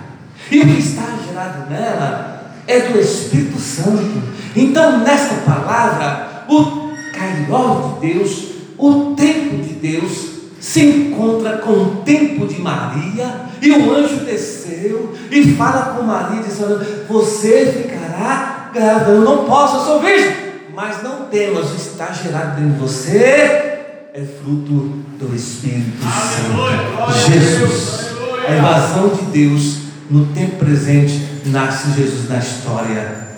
E 0.51 0.61
o 0.61 0.67
que 0.67 0.81
está 0.81 1.03
gerado 1.27 1.69
nela 1.69 2.55
é 2.67 2.81
do 2.81 2.99
Espírito 2.99 3.61
Santo. 3.61 4.23
Então, 4.57 5.01
nesta 5.01 5.35
palavra, 5.43 6.45
o 6.49 6.95
cairó 7.13 7.99
de 8.01 8.13
Deus, 8.13 8.45
o 8.79 9.15
tempo 9.15 9.57
de 9.63 9.75
Deus, 9.75 10.30
se 10.61 10.81
encontra 10.85 11.59
com 11.59 11.73
o 11.73 11.97
tempo 12.05 12.47
de 12.47 12.61
Maria, 12.61 13.47
e 13.61 13.71
o 13.71 13.95
anjo 13.95 14.25
desceu 14.25 15.15
e 15.31 15.55
fala 15.55 15.97
com 15.97 16.05
Maria, 16.05 16.43
dizendo: 16.43 16.85
Você 17.09 17.67
ficará 17.67 18.71
grávida, 18.73 19.11
eu 19.11 19.23
não 19.23 19.45
posso, 19.45 19.77
eu 19.77 19.85
sou 19.85 20.01
virgem. 20.01 20.51
Mas 20.75 21.03
não 21.03 21.25
temas, 21.25 21.75
está 21.75 22.13
gerado 22.13 22.61
dentro 22.61 22.75
de 22.75 22.79
você 22.79 23.71
é 24.13 24.25
fruto 24.25 25.05
do 25.19 25.35
Espírito 25.35 26.03
Santo. 26.03 27.31
Jesus, 27.31 28.11
a 28.47 28.57
invasão 28.57 29.09
de 29.09 29.23
Deus 29.31 29.77
no 30.11 30.27
tempo 30.27 30.57
presente, 30.57 31.43
nasce 31.47 31.93
Jesus 31.93 32.29
na 32.29 32.39
história. 32.39 33.29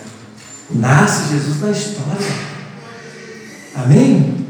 Nasce 0.71 1.33
Jesus 1.33 1.61
na 1.61 1.69
história. 1.69 2.27
Amém? 3.75 4.45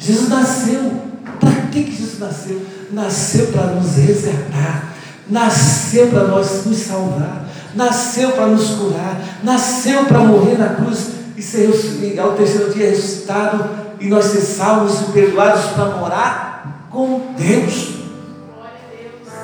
Jesus 0.00 0.28
nasceu. 0.28 1.04
Para 1.38 1.52
que, 1.70 1.84
que 1.84 2.02
Jesus 2.18 2.20
nasceu? 2.20 2.62
Nasceu 2.92 3.46
para 3.48 3.66
nos 3.66 3.94
resgatar. 3.94 4.94
Nasceu 5.28 6.08
para 6.08 6.24
nós 6.24 6.66
nos 6.66 6.78
salvar 6.78 7.48
nasceu 7.74 8.32
para 8.32 8.46
nos 8.46 8.70
curar, 8.70 9.20
nasceu 9.42 10.04
para 10.04 10.18
morrer 10.20 10.58
na 10.58 10.70
cruz 10.70 11.12
e 11.36 11.42
ser 11.42 11.70
e 12.02 12.18
ao 12.18 12.32
terceiro 12.32 12.72
dia 12.72 12.90
ressuscitado 12.90 13.64
e 14.00 14.08
nós 14.08 14.24
ser 14.26 14.40
salvos 14.40 15.00
e 15.00 15.12
perdoados 15.12 15.64
para 15.66 15.84
morar 15.96 16.86
com 16.90 17.34
Deus. 17.36 17.94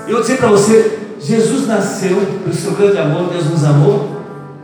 Eu 0.06 0.20
dizer 0.20 0.38
para 0.38 0.48
você, 0.48 0.98
Jesus 1.20 1.66
nasceu 1.66 2.16
pelo 2.42 2.54
seu 2.54 2.72
grande 2.72 2.98
amor, 2.98 3.30
Deus 3.30 3.46
nos 3.46 3.64
amou 3.64 4.20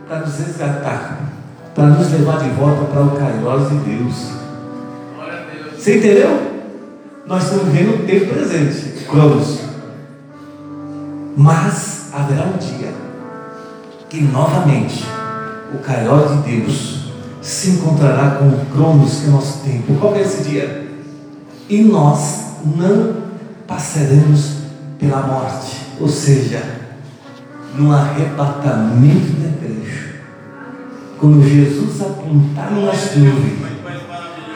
para 0.07 0.19
nos 0.19 0.37
resgatar, 0.37 1.19
para 1.73 1.87
nos 1.87 2.11
levar 2.11 2.39
de 2.39 2.49
volta 2.49 2.85
para 2.85 3.01
o 3.01 3.11
Kairos 3.11 3.69
de 3.69 3.75
Deus. 3.77 4.31
Você 5.75 5.97
entendeu? 5.97 6.50
Nós 7.31 7.43
estamos 7.43 7.67
vivendo 7.67 7.95
o 7.95 8.05
tempo 8.05 8.33
presente, 8.33 9.05
Cronos. 9.05 9.59
Mas 11.37 12.09
haverá 12.11 12.43
um 12.43 12.57
dia 12.57 12.93
que 14.09 14.21
novamente 14.23 15.05
o 15.73 15.77
Caió 15.77 16.25
de 16.25 16.51
Deus 16.51 17.05
se 17.41 17.69
encontrará 17.69 18.31
com 18.31 18.49
o 18.49 18.65
Cronos, 18.73 19.21
que 19.21 19.27
é 19.27 19.29
o 19.29 19.31
nosso 19.31 19.63
tempo. 19.63 19.93
Qual 19.97 20.13
é 20.13 20.23
esse 20.23 20.43
dia? 20.43 20.91
E 21.69 21.83
nós 21.83 22.57
não 22.65 23.15
passaremos 23.65 24.63
pela 24.99 25.21
morte, 25.21 25.87
ou 26.01 26.09
seja, 26.09 26.61
no 27.77 27.93
arrebatamento 27.93 29.31
da 29.39 29.47
igreja. 29.47 30.15
Quando 31.17 31.41
Jesus 31.47 32.01
apontar 32.01 32.71
nas 32.71 33.15
nuvens, 33.15 33.70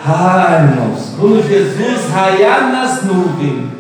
ah, 0.08 0.60
irmãos, 0.62 1.16
quando 1.20 1.42
Jesus 1.48 2.12
raiar 2.12 2.72
nas 2.72 3.02
nuvens, 3.02 3.72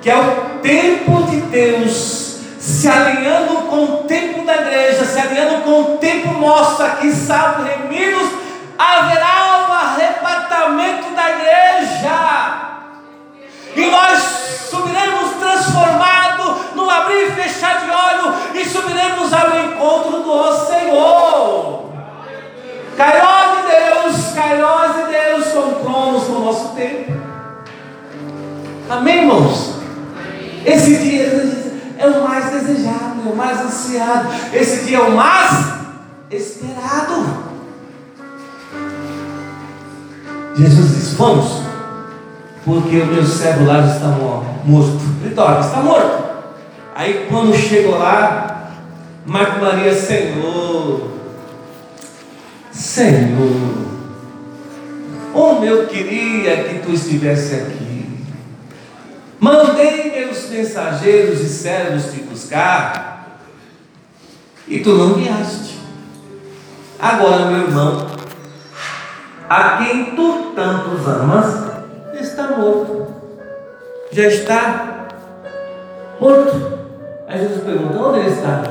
que 0.00 0.08
é 0.08 0.16
o 0.16 0.60
tempo 0.60 1.24
de 1.24 1.40
Deus 1.40 2.38
se 2.60 2.88
alinhando 2.88 3.62
com 3.62 3.82
o 3.82 3.96
tempo 4.04 4.44
da 4.46 4.54
igreja, 4.54 5.04
se 5.04 5.18
alinhando 5.18 5.62
com 5.64 5.80
o 5.80 5.98
tempo 5.98 6.38
nosso 6.38 6.80
aqui, 6.80 7.10
sábado, 7.10 7.64
remidos, 7.64 8.30
haverá 8.78 9.66
um 9.68 9.72
arrebatamento 9.72 11.10
da 11.12 11.30
igreja. 11.30 12.54
E 13.74 13.86
nós 13.86 14.22
subiremos 14.70 15.32
transformado 15.40 16.56
no 16.76 16.88
abrir 16.88 17.26
e 17.26 17.32
fechar 17.32 17.80
de 17.80 17.90
olho 17.90 18.34
e 18.54 18.64
subiremos 18.64 19.32
ao 19.32 19.48
encontro 19.58 20.22
do 20.22 20.66
Senhor. 20.66 21.90
Caiu 22.96 23.53
Deus, 23.74 24.32
Kairos 24.34 24.96
e 24.96 25.12
Deus 25.12 25.52
compromos 25.52 26.28
no 26.28 26.44
nosso 26.44 26.74
tempo. 26.74 27.12
Amém, 28.88 29.20
irmãos? 29.20 29.74
Esse 30.64 30.96
dia 30.98 31.26
é 31.98 32.06
o 32.06 32.22
mais 32.22 32.50
desejado, 32.50 33.22
é 33.26 33.30
o 33.30 33.36
mais 33.36 33.60
ansiado. 33.60 34.28
Esse 34.52 34.84
dia 34.84 34.98
é 34.98 35.00
o 35.00 35.16
mais 35.16 35.74
esperado. 36.30 37.44
Jesus 40.56 40.94
diz: 40.94 41.14
Vamos, 41.14 41.62
porque 42.64 43.00
o 43.00 43.06
meu 43.06 43.24
cérebro 43.24 43.66
lá 43.66 43.82
já 43.82 43.94
está 43.94 44.06
morto. 44.08 44.46
Então, 44.64 44.94
Vitória, 45.22 45.60
está 45.60 45.78
morto. 45.78 46.24
Aí 46.94 47.26
quando 47.28 47.54
chegou 47.54 47.98
lá, 47.98 48.70
Marco 49.26 49.60
Maria, 49.60 49.94
Senhor. 49.94 51.10
Senhor, 52.84 53.48
como 55.32 55.64
eu 55.64 55.86
queria 55.86 56.64
que 56.64 56.80
tu 56.80 56.92
estivesse 56.92 57.54
aqui. 57.54 58.06
Mandei 59.40 60.10
meus 60.10 60.50
mensageiros 60.50 61.40
e 61.40 61.48
servos 61.48 62.12
te 62.12 62.20
buscar, 62.20 63.40
e 64.68 64.80
tu 64.80 64.98
não 64.98 65.14
vieste. 65.14 65.78
Agora, 66.98 67.46
meu 67.46 67.62
irmão, 67.62 68.06
a 69.48 69.78
quem 69.78 70.14
tu 70.14 70.52
tantos 70.54 71.08
amas, 71.08 71.64
está 72.20 72.48
morto. 72.48 73.06
Já 74.12 74.26
está 74.26 75.08
morto. 76.20 76.78
Aí 77.26 77.40
Jesus 77.40 77.64
pergunta: 77.64 77.98
onde 77.98 78.18
ele 78.20 78.28
está? 78.28 78.62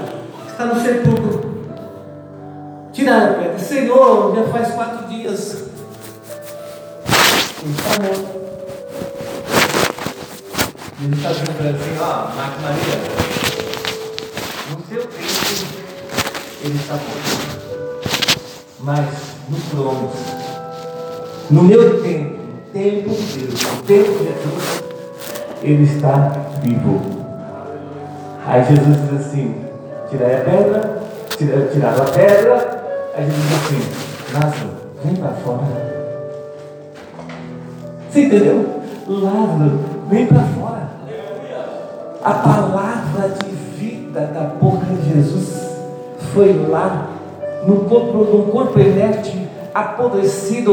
Está 0.47 0.66
no 0.68 0.80
sepulcro. 0.80 1.53
Tiraram 2.94 3.32
a 3.32 3.34
pedra. 3.34 3.58
Senhor, 3.58 4.36
já 4.36 4.44
faz 4.44 4.72
quatro 4.76 5.08
dias. 5.08 5.64
Ele 7.64 7.74
está 7.74 8.04
morto. 8.04 8.44
Ele 11.02 11.16
está 11.16 11.30
dizendo 11.30 11.58
para 11.58 11.70
assim: 11.72 11.98
ó, 12.00 12.36
Marco 12.36 12.62
Maria, 12.62 12.98
no 14.70 14.78
seu 14.88 15.02
tempo 15.08 15.34
ele 16.64 16.76
está 16.76 16.94
morto. 16.94 17.54
Mas 18.80 19.10
no 19.50 19.58
trono, 19.72 20.12
no 21.50 21.64
meu 21.64 22.04
tempo, 22.04 22.38
no 22.38 22.62
tempo 22.72 23.10
de 23.10 23.39
Deus, 23.39 23.64
no 23.64 23.82
tempo 23.84 24.12
de 24.12 24.24
Jesus, 24.26 24.84
ele 25.64 25.84
está 25.84 26.32
vivo. 26.62 27.02
Aí 28.46 28.64
Jesus 28.66 28.98
diz 29.10 29.26
assim: 29.26 29.66
tirai 30.10 30.36
a 30.36 30.44
pedra, 30.44 31.04
tiraram 31.72 32.04
a 32.04 32.06
pedra. 32.12 32.82
Aí 33.16 33.26
Jesus 33.26 33.43
diz 33.47 33.57
assim: 33.57 33.80
Lázaro, 34.34 34.70
vem 35.03 35.16
para 35.16 35.32
fora. 35.32 35.93
Você 38.09 38.22
entendeu? 38.22 38.82
Lázaro, 39.07 39.80
vem 40.09 40.26
para 40.26 40.41
fora. 40.41 40.89
A 42.24 42.34
palavra 42.34 43.30
de 43.30 43.51
vida 43.78 44.22
da 44.22 44.41
boca 44.59 44.86
de 44.86 45.14
Jesus 45.14 45.61
foi 46.34 46.53
lá, 46.68 47.09
no 47.68 47.82
corpo, 47.82 48.18
no 48.20 48.43
corpo 48.51 48.80
inerte, 48.80 49.47
apodrecido, 49.76 50.72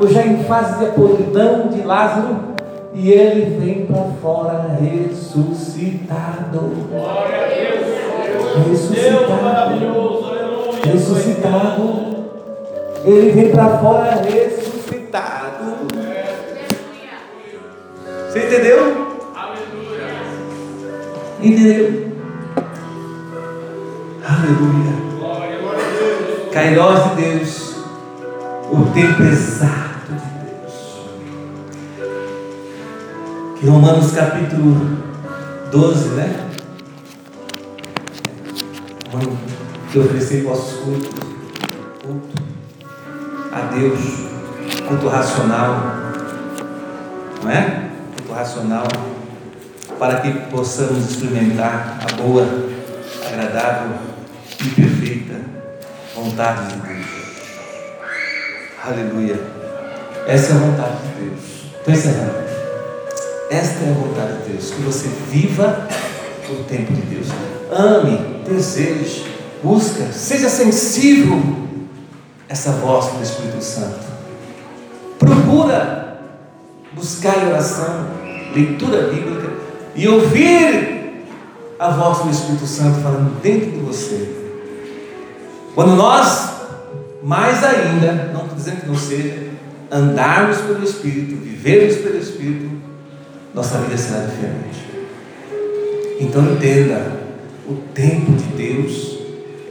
ou 0.00 0.08
já 0.08 0.24
em 0.24 0.44
fase 0.44 0.82
de 0.82 0.92
podridão 0.92 1.68
de 1.68 1.82
Lázaro 1.82 2.52
e 2.94 3.10
ele 3.10 3.58
vem 3.58 3.84
para 3.86 4.04
fora 4.22 4.78
ressuscitado. 4.80 6.58
Glória 6.90 7.44
a 7.44 7.48
Deus. 7.48 8.68
Ressuscitado. 8.68 10.21
Ressuscitado. 10.84 12.12
Ele 13.04 13.32
vem 13.32 13.50
para 13.50 13.78
fora 13.78 14.22
ressuscitado. 14.22 15.76
Você 18.28 18.38
entendeu? 18.46 19.12
Entendeu? 21.40 22.12
Aleluia. 24.24 25.02
Cairós 26.52 27.10
de 27.10 27.22
Deus, 27.22 27.76
o 28.70 28.84
tempo 28.92 29.22
exato 29.22 29.92
Em 33.62 33.68
Romanos 33.68 34.10
capítulo 34.10 34.98
12, 35.70 36.08
né? 36.14 36.48
Que 39.92 39.98
oferecer 39.98 40.42
vossos 40.42 40.80
cultos, 40.80 41.10
culto 42.02 42.42
a 43.52 43.60
Deus, 43.74 44.00
culto 44.88 45.08
racional, 45.08 45.74
não 47.42 47.50
é? 47.50 47.90
Culto 48.16 48.32
racional, 48.32 48.88
para 49.98 50.22
que 50.22 50.32
possamos 50.50 51.10
experimentar 51.10 51.98
a 52.10 52.16
boa, 52.22 52.48
agradável 53.28 53.98
e 54.64 54.68
perfeita 54.70 55.34
vontade 56.14 56.68
de 56.68 56.80
Deus. 56.80 57.06
Aleluia. 58.82 59.40
Essa 60.26 60.52
é 60.52 60.56
a 60.56 60.58
vontade 60.58 60.96
de 61.02 61.24
Deus. 61.24 61.40
Estou 61.78 61.94
encerrando. 61.94 62.42
Esta 63.50 63.84
é 63.84 63.90
a 63.90 63.92
vontade 63.92 64.38
de 64.38 64.52
Deus, 64.52 64.70
que 64.70 64.80
você 64.82 65.08
viva 65.30 65.86
o 66.48 66.64
tempo 66.64 66.92
de 66.94 67.02
Deus. 67.02 67.26
Ame, 67.70 68.42
deseje, 68.48 69.31
busca, 69.62 70.12
seja 70.12 70.48
sensível 70.48 71.40
essa 72.48 72.72
voz 72.72 73.06
do 73.06 73.22
Espírito 73.22 73.62
Santo. 73.62 74.00
Procura 75.18 76.18
buscar 76.92 77.42
em 77.42 77.48
oração, 77.48 78.08
leitura 78.54 79.08
bíblica 79.08 79.52
e 79.94 80.08
ouvir 80.08 81.24
a 81.78 81.90
voz 81.90 82.18
do 82.18 82.30
Espírito 82.30 82.66
Santo 82.66 83.00
falando 83.00 83.40
dentro 83.40 83.70
de 83.70 83.78
você. 83.78 84.28
Quando 85.74 85.94
nós, 85.96 86.50
mais 87.22 87.64
ainda, 87.64 88.30
não 88.32 88.42
estou 88.42 88.56
dizendo 88.56 88.80
que 88.82 88.88
não 88.88 88.96
seja, 88.96 89.50
andarmos 89.90 90.58
pelo 90.58 90.84
Espírito, 90.84 91.36
vivermos 91.36 91.96
pelo 91.96 92.18
Espírito, 92.18 92.70
nossa 93.54 93.78
vida 93.78 93.96
será 93.96 94.26
diferente. 94.26 94.82
Então 96.20 96.42
entenda, 96.52 97.20
o 97.68 97.74
tempo 97.94 98.32
de 98.32 98.44
Deus 98.56 99.11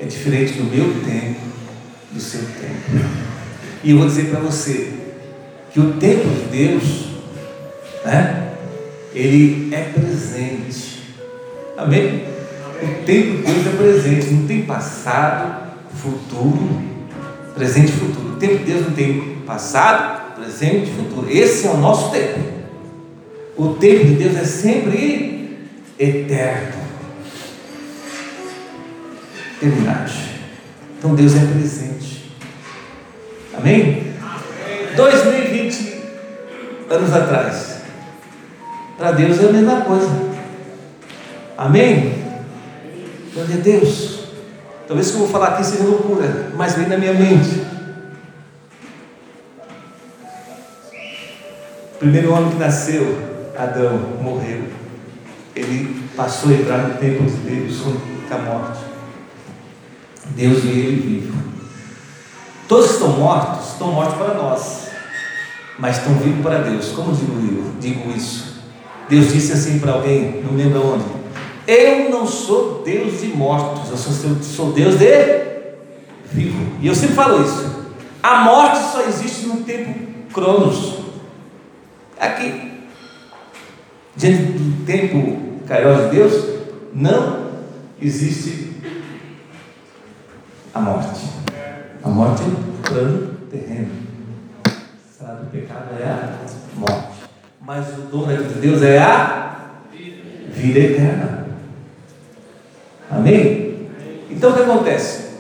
é 0.01 0.05
diferente 0.05 0.53
do 0.53 0.63
meu 0.63 0.85
tempo, 1.03 1.39
do 2.11 2.19
seu 2.19 2.41
tempo. 2.41 3.05
E 3.83 3.91
eu 3.91 3.97
vou 3.99 4.07
dizer 4.07 4.31
para 4.31 4.39
você 4.39 4.93
que 5.71 5.79
o 5.79 5.93
tempo 5.93 6.27
de 6.27 6.57
Deus, 6.57 6.83
né, 8.03 8.53
ele 9.13 9.69
é 9.71 9.81
presente. 9.81 11.01
Amém? 11.77 12.23
O 12.81 13.05
tempo 13.05 13.37
de 13.37 13.43
Deus 13.43 13.67
é 13.67 13.77
presente, 13.77 14.33
não 14.33 14.47
tem 14.47 14.63
passado, 14.63 15.71
futuro, 15.93 16.81
presente 17.53 17.89
e 17.89 17.95
futuro. 17.95 18.33
O 18.33 18.37
tempo 18.37 18.57
de 18.57 18.63
Deus 18.65 18.81
não 18.87 18.93
tem 18.93 19.37
passado, 19.45 20.33
presente 20.35 20.89
e 20.89 20.93
futuro. 20.95 21.27
Esse 21.29 21.67
é 21.67 21.69
o 21.69 21.77
nosso 21.77 22.09
tempo. 22.09 22.39
O 23.55 23.75
tempo 23.75 24.05
de 24.05 24.15
Deus 24.15 24.35
é 24.35 24.45
sempre 24.45 25.59
eterno. 25.99 26.80
Eternidade. 29.61 30.41
Então 30.97 31.13
Deus 31.13 31.35
é 31.35 31.45
presente. 31.45 32.31
Amém? 33.55 34.15
Amém? 34.19 34.95
2020 34.95 36.01
anos 36.89 37.13
atrás. 37.13 37.81
Para 38.97 39.11
Deus 39.11 39.39
é 39.39 39.49
a 39.49 39.51
mesma 39.51 39.81
coisa. 39.81 40.09
Amém? 41.55 42.23
Glória 43.35 43.55
a 43.55 43.59
Deus. 43.59 44.29
Talvez 44.87 45.09
o 45.09 45.11
que 45.11 45.17
eu 45.17 45.21
vou 45.21 45.29
falar 45.29 45.49
aqui 45.49 45.63
seja 45.63 45.83
loucura, 45.83 46.51
mas 46.55 46.73
vem 46.73 46.87
na 46.87 46.97
minha 46.97 47.13
mente. 47.13 47.61
O 51.93 51.97
primeiro 51.99 52.33
homem 52.33 52.49
que 52.49 52.57
nasceu 52.57 53.15
Adão 53.55 54.17
morreu, 54.21 54.63
ele 55.55 56.03
passou 56.17 56.49
a 56.49 56.53
entrar 56.53 56.77
no 56.79 56.95
tempo 56.95 57.23
de 57.23 57.37
Deus 57.37 57.79
com 57.79 58.33
a 58.33 58.37
morte. 58.39 58.90
Deus 60.29 60.63
vê 60.63 60.69
ele 60.69 61.01
vivo. 61.01 61.37
Todos 62.67 62.91
estão 62.91 63.09
mortos, 63.09 63.71
estão 63.71 63.91
mortos 63.91 64.15
para 64.15 64.33
nós, 64.33 64.87
mas 65.77 65.97
estão 65.97 66.13
vivos 66.15 66.41
para 66.41 66.59
Deus. 66.59 66.89
Como 66.89 67.13
digo 67.13 67.33
eu? 67.33 67.73
Digo 67.79 68.11
isso. 68.15 68.61
Deus 69.09 69.33
disse 69.33 69.51
assim 69.51 69.79
para 69.79 69.93
alguém, 69.93 70.41
não 70.43 70.55
lembro 70.55 70.85
onde. 70.93 71.05
Eu 71.67 72.09
não 72.09 72.25
sou 72.25 72.81
Deus 72.83 73.19
de 73.19 73.27
mortos, 73.27 73.89
eu 73.89 73.97
sou, 73.97 74.41
sou 74.41 74.71
Deus 74.71 74.97
de 74.97 75.51
vivo. 76.31 76.77
E 76.79 76.87
eu 76.87 76.95
sempre 76.95 77.15
falo 77.15 77.43
isso. 77.43 77.81
A 78.23 78.43
morte 78.43 78.79
só 78.91 79.01
existe 79.01 79.47
no 79.47 79.57
tempo 79.63 79.93
cronos. 80.31 81.01
Aqui, 82.19 82.71
Diante 84.15 84.43
do 84.43 84.85
tempo 84.85 85.37
cairós 85.65 86.09
de 86.09 86.17
Deus, 86.17 86.45
não 86.93 87.47
existe 88.01 88.80
a 90.73 90.79
morte. 90.79 91.29
A 92.03 92.09
morte 92.09 92.43
é 92.43 92.87
plano 92.87 93.33
terreno. 93.49 93.89
O 95.19 95.23
do 95.23 95.51
pecado 95.51 95.89
é 95.99 96.03
a 96.03 96.37
morte. 96.75 97.07
Mas 97.61 97.89
o 97.97 98.01
dom 98.03 98.27
de 98.27 98.59
Deus 98.59 98.81
é 98.81 98.99
a 98.99 99.69
vida 100.49 100.79
eterna. 100.79 101.47
Amém? 103.09 103.89
Então 104.29 104.51
o 104.51 104.53
que 104.53 104.61
acontece? 104.61 105.31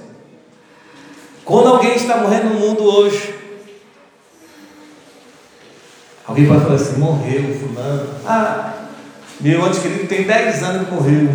Quando 1.45 1.67
alguém 1.67 1.95
está 1.95 2.17
morrendo 2.17 2.49
no 2.49 2.59
mundo 2.59 2.83
hoje, 2.83 3.33
alguém 6.27 6.47
pode 6.47 6.61
falar 6.61 6.75
assim: 6.75 6.99
morreu, 6.99 7.59
fulano. 7.59 8.09
Ah, 8.25 8.73
meu 9.39 9.63
antes 9.65 9.79
querido 9.79 10.07
tem 10.07 10.23
10 10.23 10.63
anos 10.63 10.87
que 10.87 10.93
morreu. 10.93 11.29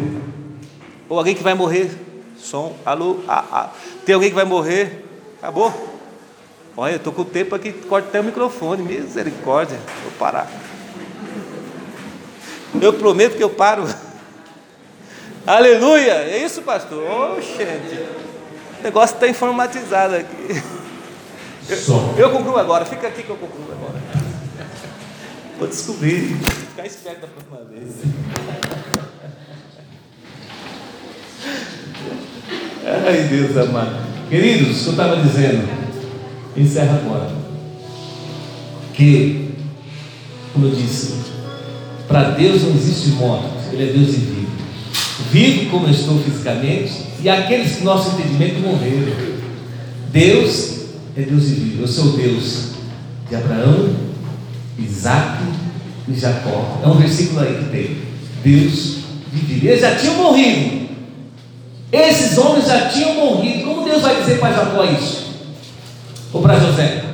Ou 1.08 1.18
alguém 1.18 1.34
que 1.34 1.42
vai 1.42 1.54
morrer. 1.54 2.05
Som, 2.46 2.76
alô, 2.86 3.18
ah, 3.26 3.44
ah. 3.50 3.70
Tem 4.04 4.14
alguém 4.14 4.30
que 4.30 4.36
vai 4.36 4.44
morrer. 4.44 5.04
Acabou. 5.38 5.72
Olha, 6.76 6.92
eu 6.92 6.96
estou 6.98 7.12
com 7.12 7.22
o 7.22 7.24
tempo 7.24 7.56
aqui, 7.56 7.72
corta 7.72 8.08
até 8.08 8.20
o 8.20 8.24
microfone, 8.24 8.84
misericórdia. 8.84 9.76
Vou 10.04 10.12
parar. 10.12 10.48
Eu 12.80 12.92
prometo 12.92 13.36
que 13.36 13.42
eu 13.42 13.50
paro. 13.50 13.82
Aleluia! 15.44 16.12
É 16.12 16.38
isso, 16.38 16.62
pastor? 16.62 17.02
Oh, 17.02 17.40
gente. 17.40 18.00
O 18.78 18.82
negócio 18.84 19.14
está 19.14 19.26
informatizado 19.26 20.14
aqui. 20.14 20.62
Eu, 21.68 22.14
eu 22.16 22.30
concluo 22.30 22.56
agora, 22.56 22.84
fica 22.84 23.08
aqui 23.08 23.24
que 23.24 23.28
eu 23.28 23.36
concluo 23.36 23.72
agora. 23.72 24.00
Vou 25.58 25.66
descobrir. 25.66 26.36
Ficar 26.36 26.86
esperto 26.86 27.22
da 27.22 27.26
próxima 27.26 27.64
vez. 27.68 28.85
Ai, 32.88 33.26
Deus 33.28 33.56
amado. 33.56 33.96
Queridos, 34.30 34.86
eu 34.86 34.92
estava 34.92 35.16
dizendo, 35.16 35.68
encerra 36.56 37.00
agora. 37.04 37.32
Que, 38.94 39.50
como 40.52 40.66
eu 40.66 40.70
disse, 40.70 41.14
para 42.06 42.30
Deus 42.30 42.62
não 42.62 42.70
existe 42.70 43.08
morte, 43.08 43.48
Ele 43.72 43.90
é 43.90 43.92
Deus 43.92 44.14
vivo. 44.14 44.46
Vivo 45.32 45.70
como 45.70 45.88
eu 45.88 45.90
estou 45.90 46.20
fisicamente, 46.20 46.92
e 47.20 47.28
aqueles 47.28 47.76
que 47.76 47.82
nosso 47.82 48.10
entendimento 48.10 48.60
morreram. 48.60 49.36
Deus 50.12 50.76
é 51.16 51.22
Deus 51.22 51.44
vivo. 51.50 51.82
Eu 51.82 51.88
sou 51.88 52.16
Deus 52.16 52.68
de 53.28 53.34
Abraão, 53.34 53.96
Isaac 54.78 55.42
e 56.08 56.14
Jacó. 56.14 56.80
É 56.84 56.86
um 56.86 56.98
versículo 56.98 57.40
aí 57.40 57.64
que 57.64 57.70
tem. 57.70 57.96
Deus 58.44 58.98
de 59.32 59.40
vivo. 59.40 59.66
Eles 59.66 59.80
já 59.80 59.96
tinham 59.96 60.14
morrido. 60.14 60.75
Esses 61.92 62.36
homens 62.38 62.66
já 62.66 62.88
tinham 62.88 63.14
morrido. 63.14 63.64
Como 63.64 63.84
Deus 63.84 64.02
vai 64.02 64.20
dizer 64.20 64.38
para 64.38 64.54
Jacó 64.54 64.84
isso? 64.84 65.26
Ou 66.32 66.42
para 66.42 66.58
José? 66.58 67.04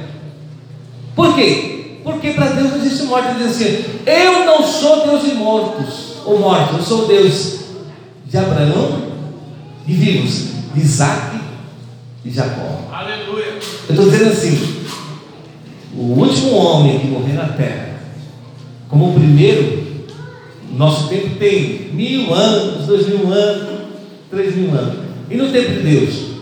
Por 1.14 1.34
quê? 1.34 1.98
Porque 2.02 2.30
para 2.30 2.46
Deus 2.46 2.70
não 2.70 2.78
existe 2.78 3.04
morte. 3.04 3.28
Ele 3.28 3.44
diz 3.44 3.56
assim: 3.56 3.84
Eu 4.06 4.44
não 4.44 4.66
sou 4.66 5.06
Deus 5.06 5.22
de 5.22 5.34
mortos 5.34 6.12
ou 6.24 6.38
mortos, 6.38 6.78
eu 6.78 6.84
sou 6.84 7.06
Deus 7.06 7.60
de 8.26 8.38
Abraão, 8.38 9.02
de 9.86 9.92
vivos, 9.92 10.48
de 10.74 10.80
Isaac 10.80 11.36
e 12.24 12.30
Jacó. 12.30 12.88
Aleluia. 12.92 13.58
Eu 13.88 13.94
estou 13.94 14.10
dizendo 14.10 14.30
assim: 14.30 14.84
o 15.94 16.18
último 16.18 16.54
homem 16.54 16.98
que 16.98 17.06
morreu 17.06 17.34
na 17.34 17.48
terra, 17.48 18.00
como 18.88 19.10
o 19.10 19.14
primeiro, 19.14 20.06
nosso 20.72 21.08
tempo 21.08 21.36
tem 21.36 21.90
mil 21.92 22.32
anos, 22.32 22.86
dois 22.86 23.06
mil 23.06 23.30
anos, 23.30 23.81
três 24.32 24.56
mil 24.56 24.70
anos. 24.70 24.96
E 25.30 25.36
no 25.36 25.52
tempo 25.52 25.70
de 25.72 25.80
Deus? 25.80 26.32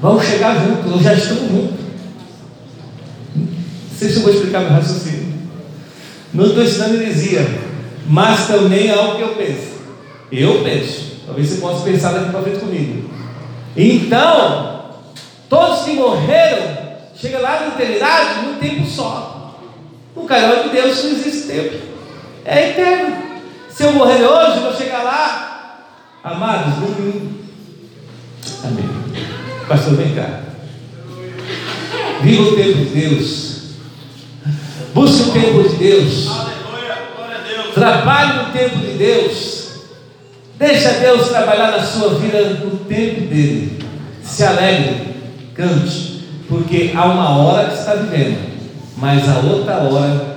Vamos 0.00 0.24
chegar 0.24 0.54
juntos, 0.64 0.92
ou 0.92 1.02
já 1.02 1.12
estamos 1.12 1.50
juntos. 1.50 1.80
Não 3.34 3.98
sei 3.98 4.08
se 4.08 4.16
eu 4.16 4.22
vou 4.22 4.32
explicar 4.32 4.60
meu 4.60 4.70
raciocínio. 4.70 5.34
Não 6.32 6.46
estou 6.46 6.62
ensinando 6.62 6.94
heresia, 6.94 7.46
mas 8.06 8.46
também 8.46 8.88
é 8.88 8.94
algo 8.94 9.16
que 9.16 9.22
eu 9.22 9.34
penso. 9.34 9.76
Eu 10.30 10.62
penso. 10.62 11.16
Talvez 11.26 11.48
você 11.48 11.60
possa 11.60 11.84
pensar 11.84 12.12
daqui 12.12 12.30
para 12.30 12.42
frente 12.42 12.60
comigo. 12.60 13.10
Então, 13.76 14.84
todos 15.48 15.84
que 15.84 15.94
morreram, 15.94 16.76
chega 17.16 17.38
lá 17.38 17.60
na 17.60 17.68
eternidade 17.68 18.46
num 18.46 18.54
tempo 18.54 18.86
só. 18.86 19.58
No 20.14 20.24
canal 20.24 20.62
de 20.62 20.68
Deus 20.68 21.02
não 21.02 21.10
existe 21.10 21.48
tempo. 21.48 21.76
É 22.44 22.70
eterno. 22.70 23.16
Se 23.68 23.82
eu 23.82 23.92
morrer 23.92 24.24
hoje, 24.24 24.56
eu 24.56 24.62
vou 24.62 24.74
chegar 24.74 25.02
lá, 25.02 25.55
amados, 26.26 26.74
domingo. 26.74 27.30
Amém. 28.64 28.88
Pastor, 29.68 29.94
vem 29.94 30.14
cá. 30.14 30.40
Viva 32.22 32.42
o 32.42 32.56
tempo 32.56 32.78
de 32.78 32.84
Deus. 32.86 33.60
Busque 34.92 35.28
o 35.28 35.32
tempo 35.32 35.68
de 35.68 35.76
Deus. 35.76 36.24
Glória 36.24 36.94
a 36.94 37.46
Deus. 37.46 37.74
Trabalhe 37.74 38.42
no 38.42 38.52
tempo 38.52 38.76
de 38.78 38.98
Deus. 38.98 39.66
Deixa 40.58 40.94
Deus 40.94 41.28
trabalhar 41.28 41.70
na 41.72 41.82
sua 41.84 42.14
vida 42.14 42.42
no 42.42 42.78
tempo 42.78 43.20
dele. 43.26 43.84
Se 44.24 44.42
alegre, 44.42 45.14
cante, 45.54 46.24
porque 46.48 46.92
há 46.96 47.04
uma 47.04 47.38
hora 47.38 47.68
que 47.68 47.78
está 47.78 47.94
vivendo, 47.94 48.38
mas 48.96 49.28
a 49.28 49.38
outra 49.38 49.76
hora 49.76 50.35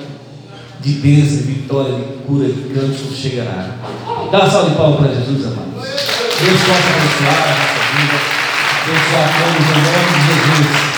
de 0.80 0.94
bênção, 0.94 1.38
de 1.38 1.44
vitória, 1.44 1.94
de 1.94 2.04
cura, 2.26 2.48
de 2.48 2.74
canto 2.74 3.14
chegará. 3.14 3.76
Dá 4.32 4.40
uma 4.40 4.50
salva 4.50 4.70
de 4.70 4.76
palmas 4.76 5.00
para 5.00 5.16
Jesus, 5.16 5.46
amados. 5.46 5.70
Deus 6.40 6.62
possa 6.62 6.90
abençoar 6.96 7.40
a 7.44 7.54
nossa 7.60 7.82
vida, 7.96 8.18
abençoar 8.82 9.28
todos 9.40 9.66
em 9.68 9.82
nome 9.84 10.10
de 10.16 10.22
Jesus. 10.30 10.90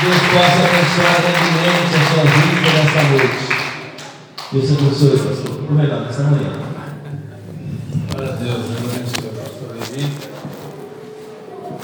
Deus 0.00 0.22
possa 0.30 0.60
abençoar 0.68 1.16
grandemente 1.22 1.94
a 1.94 2.02
sua 2.08 2.24
vida 2.24 2.68
nessa 2.72 3.02
noite. 3.10 3.42
Deus 4.52 4.68
abençoe, 4.70 5.18
pastor. 5.18 5.54
Por 5.66 5.74
melhor, 5.74 6.00
nessa 6.02 6.22
manhã. 6.22 6.52
Glória 8.12 8.32
a 8.32 8.36
Deus. 8.36 8.62
Deus 8.66 8.94
abençoe 8.94 9.26
o 9.26 9.34
pastor 9.34 9.68
Levi. 9.74 10.12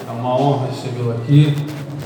É 0.06 0.12
uma 0.12 0.36
honra 0.36 0.68
recebê-lo 0.68 1.10
aqui. 1.12 1.56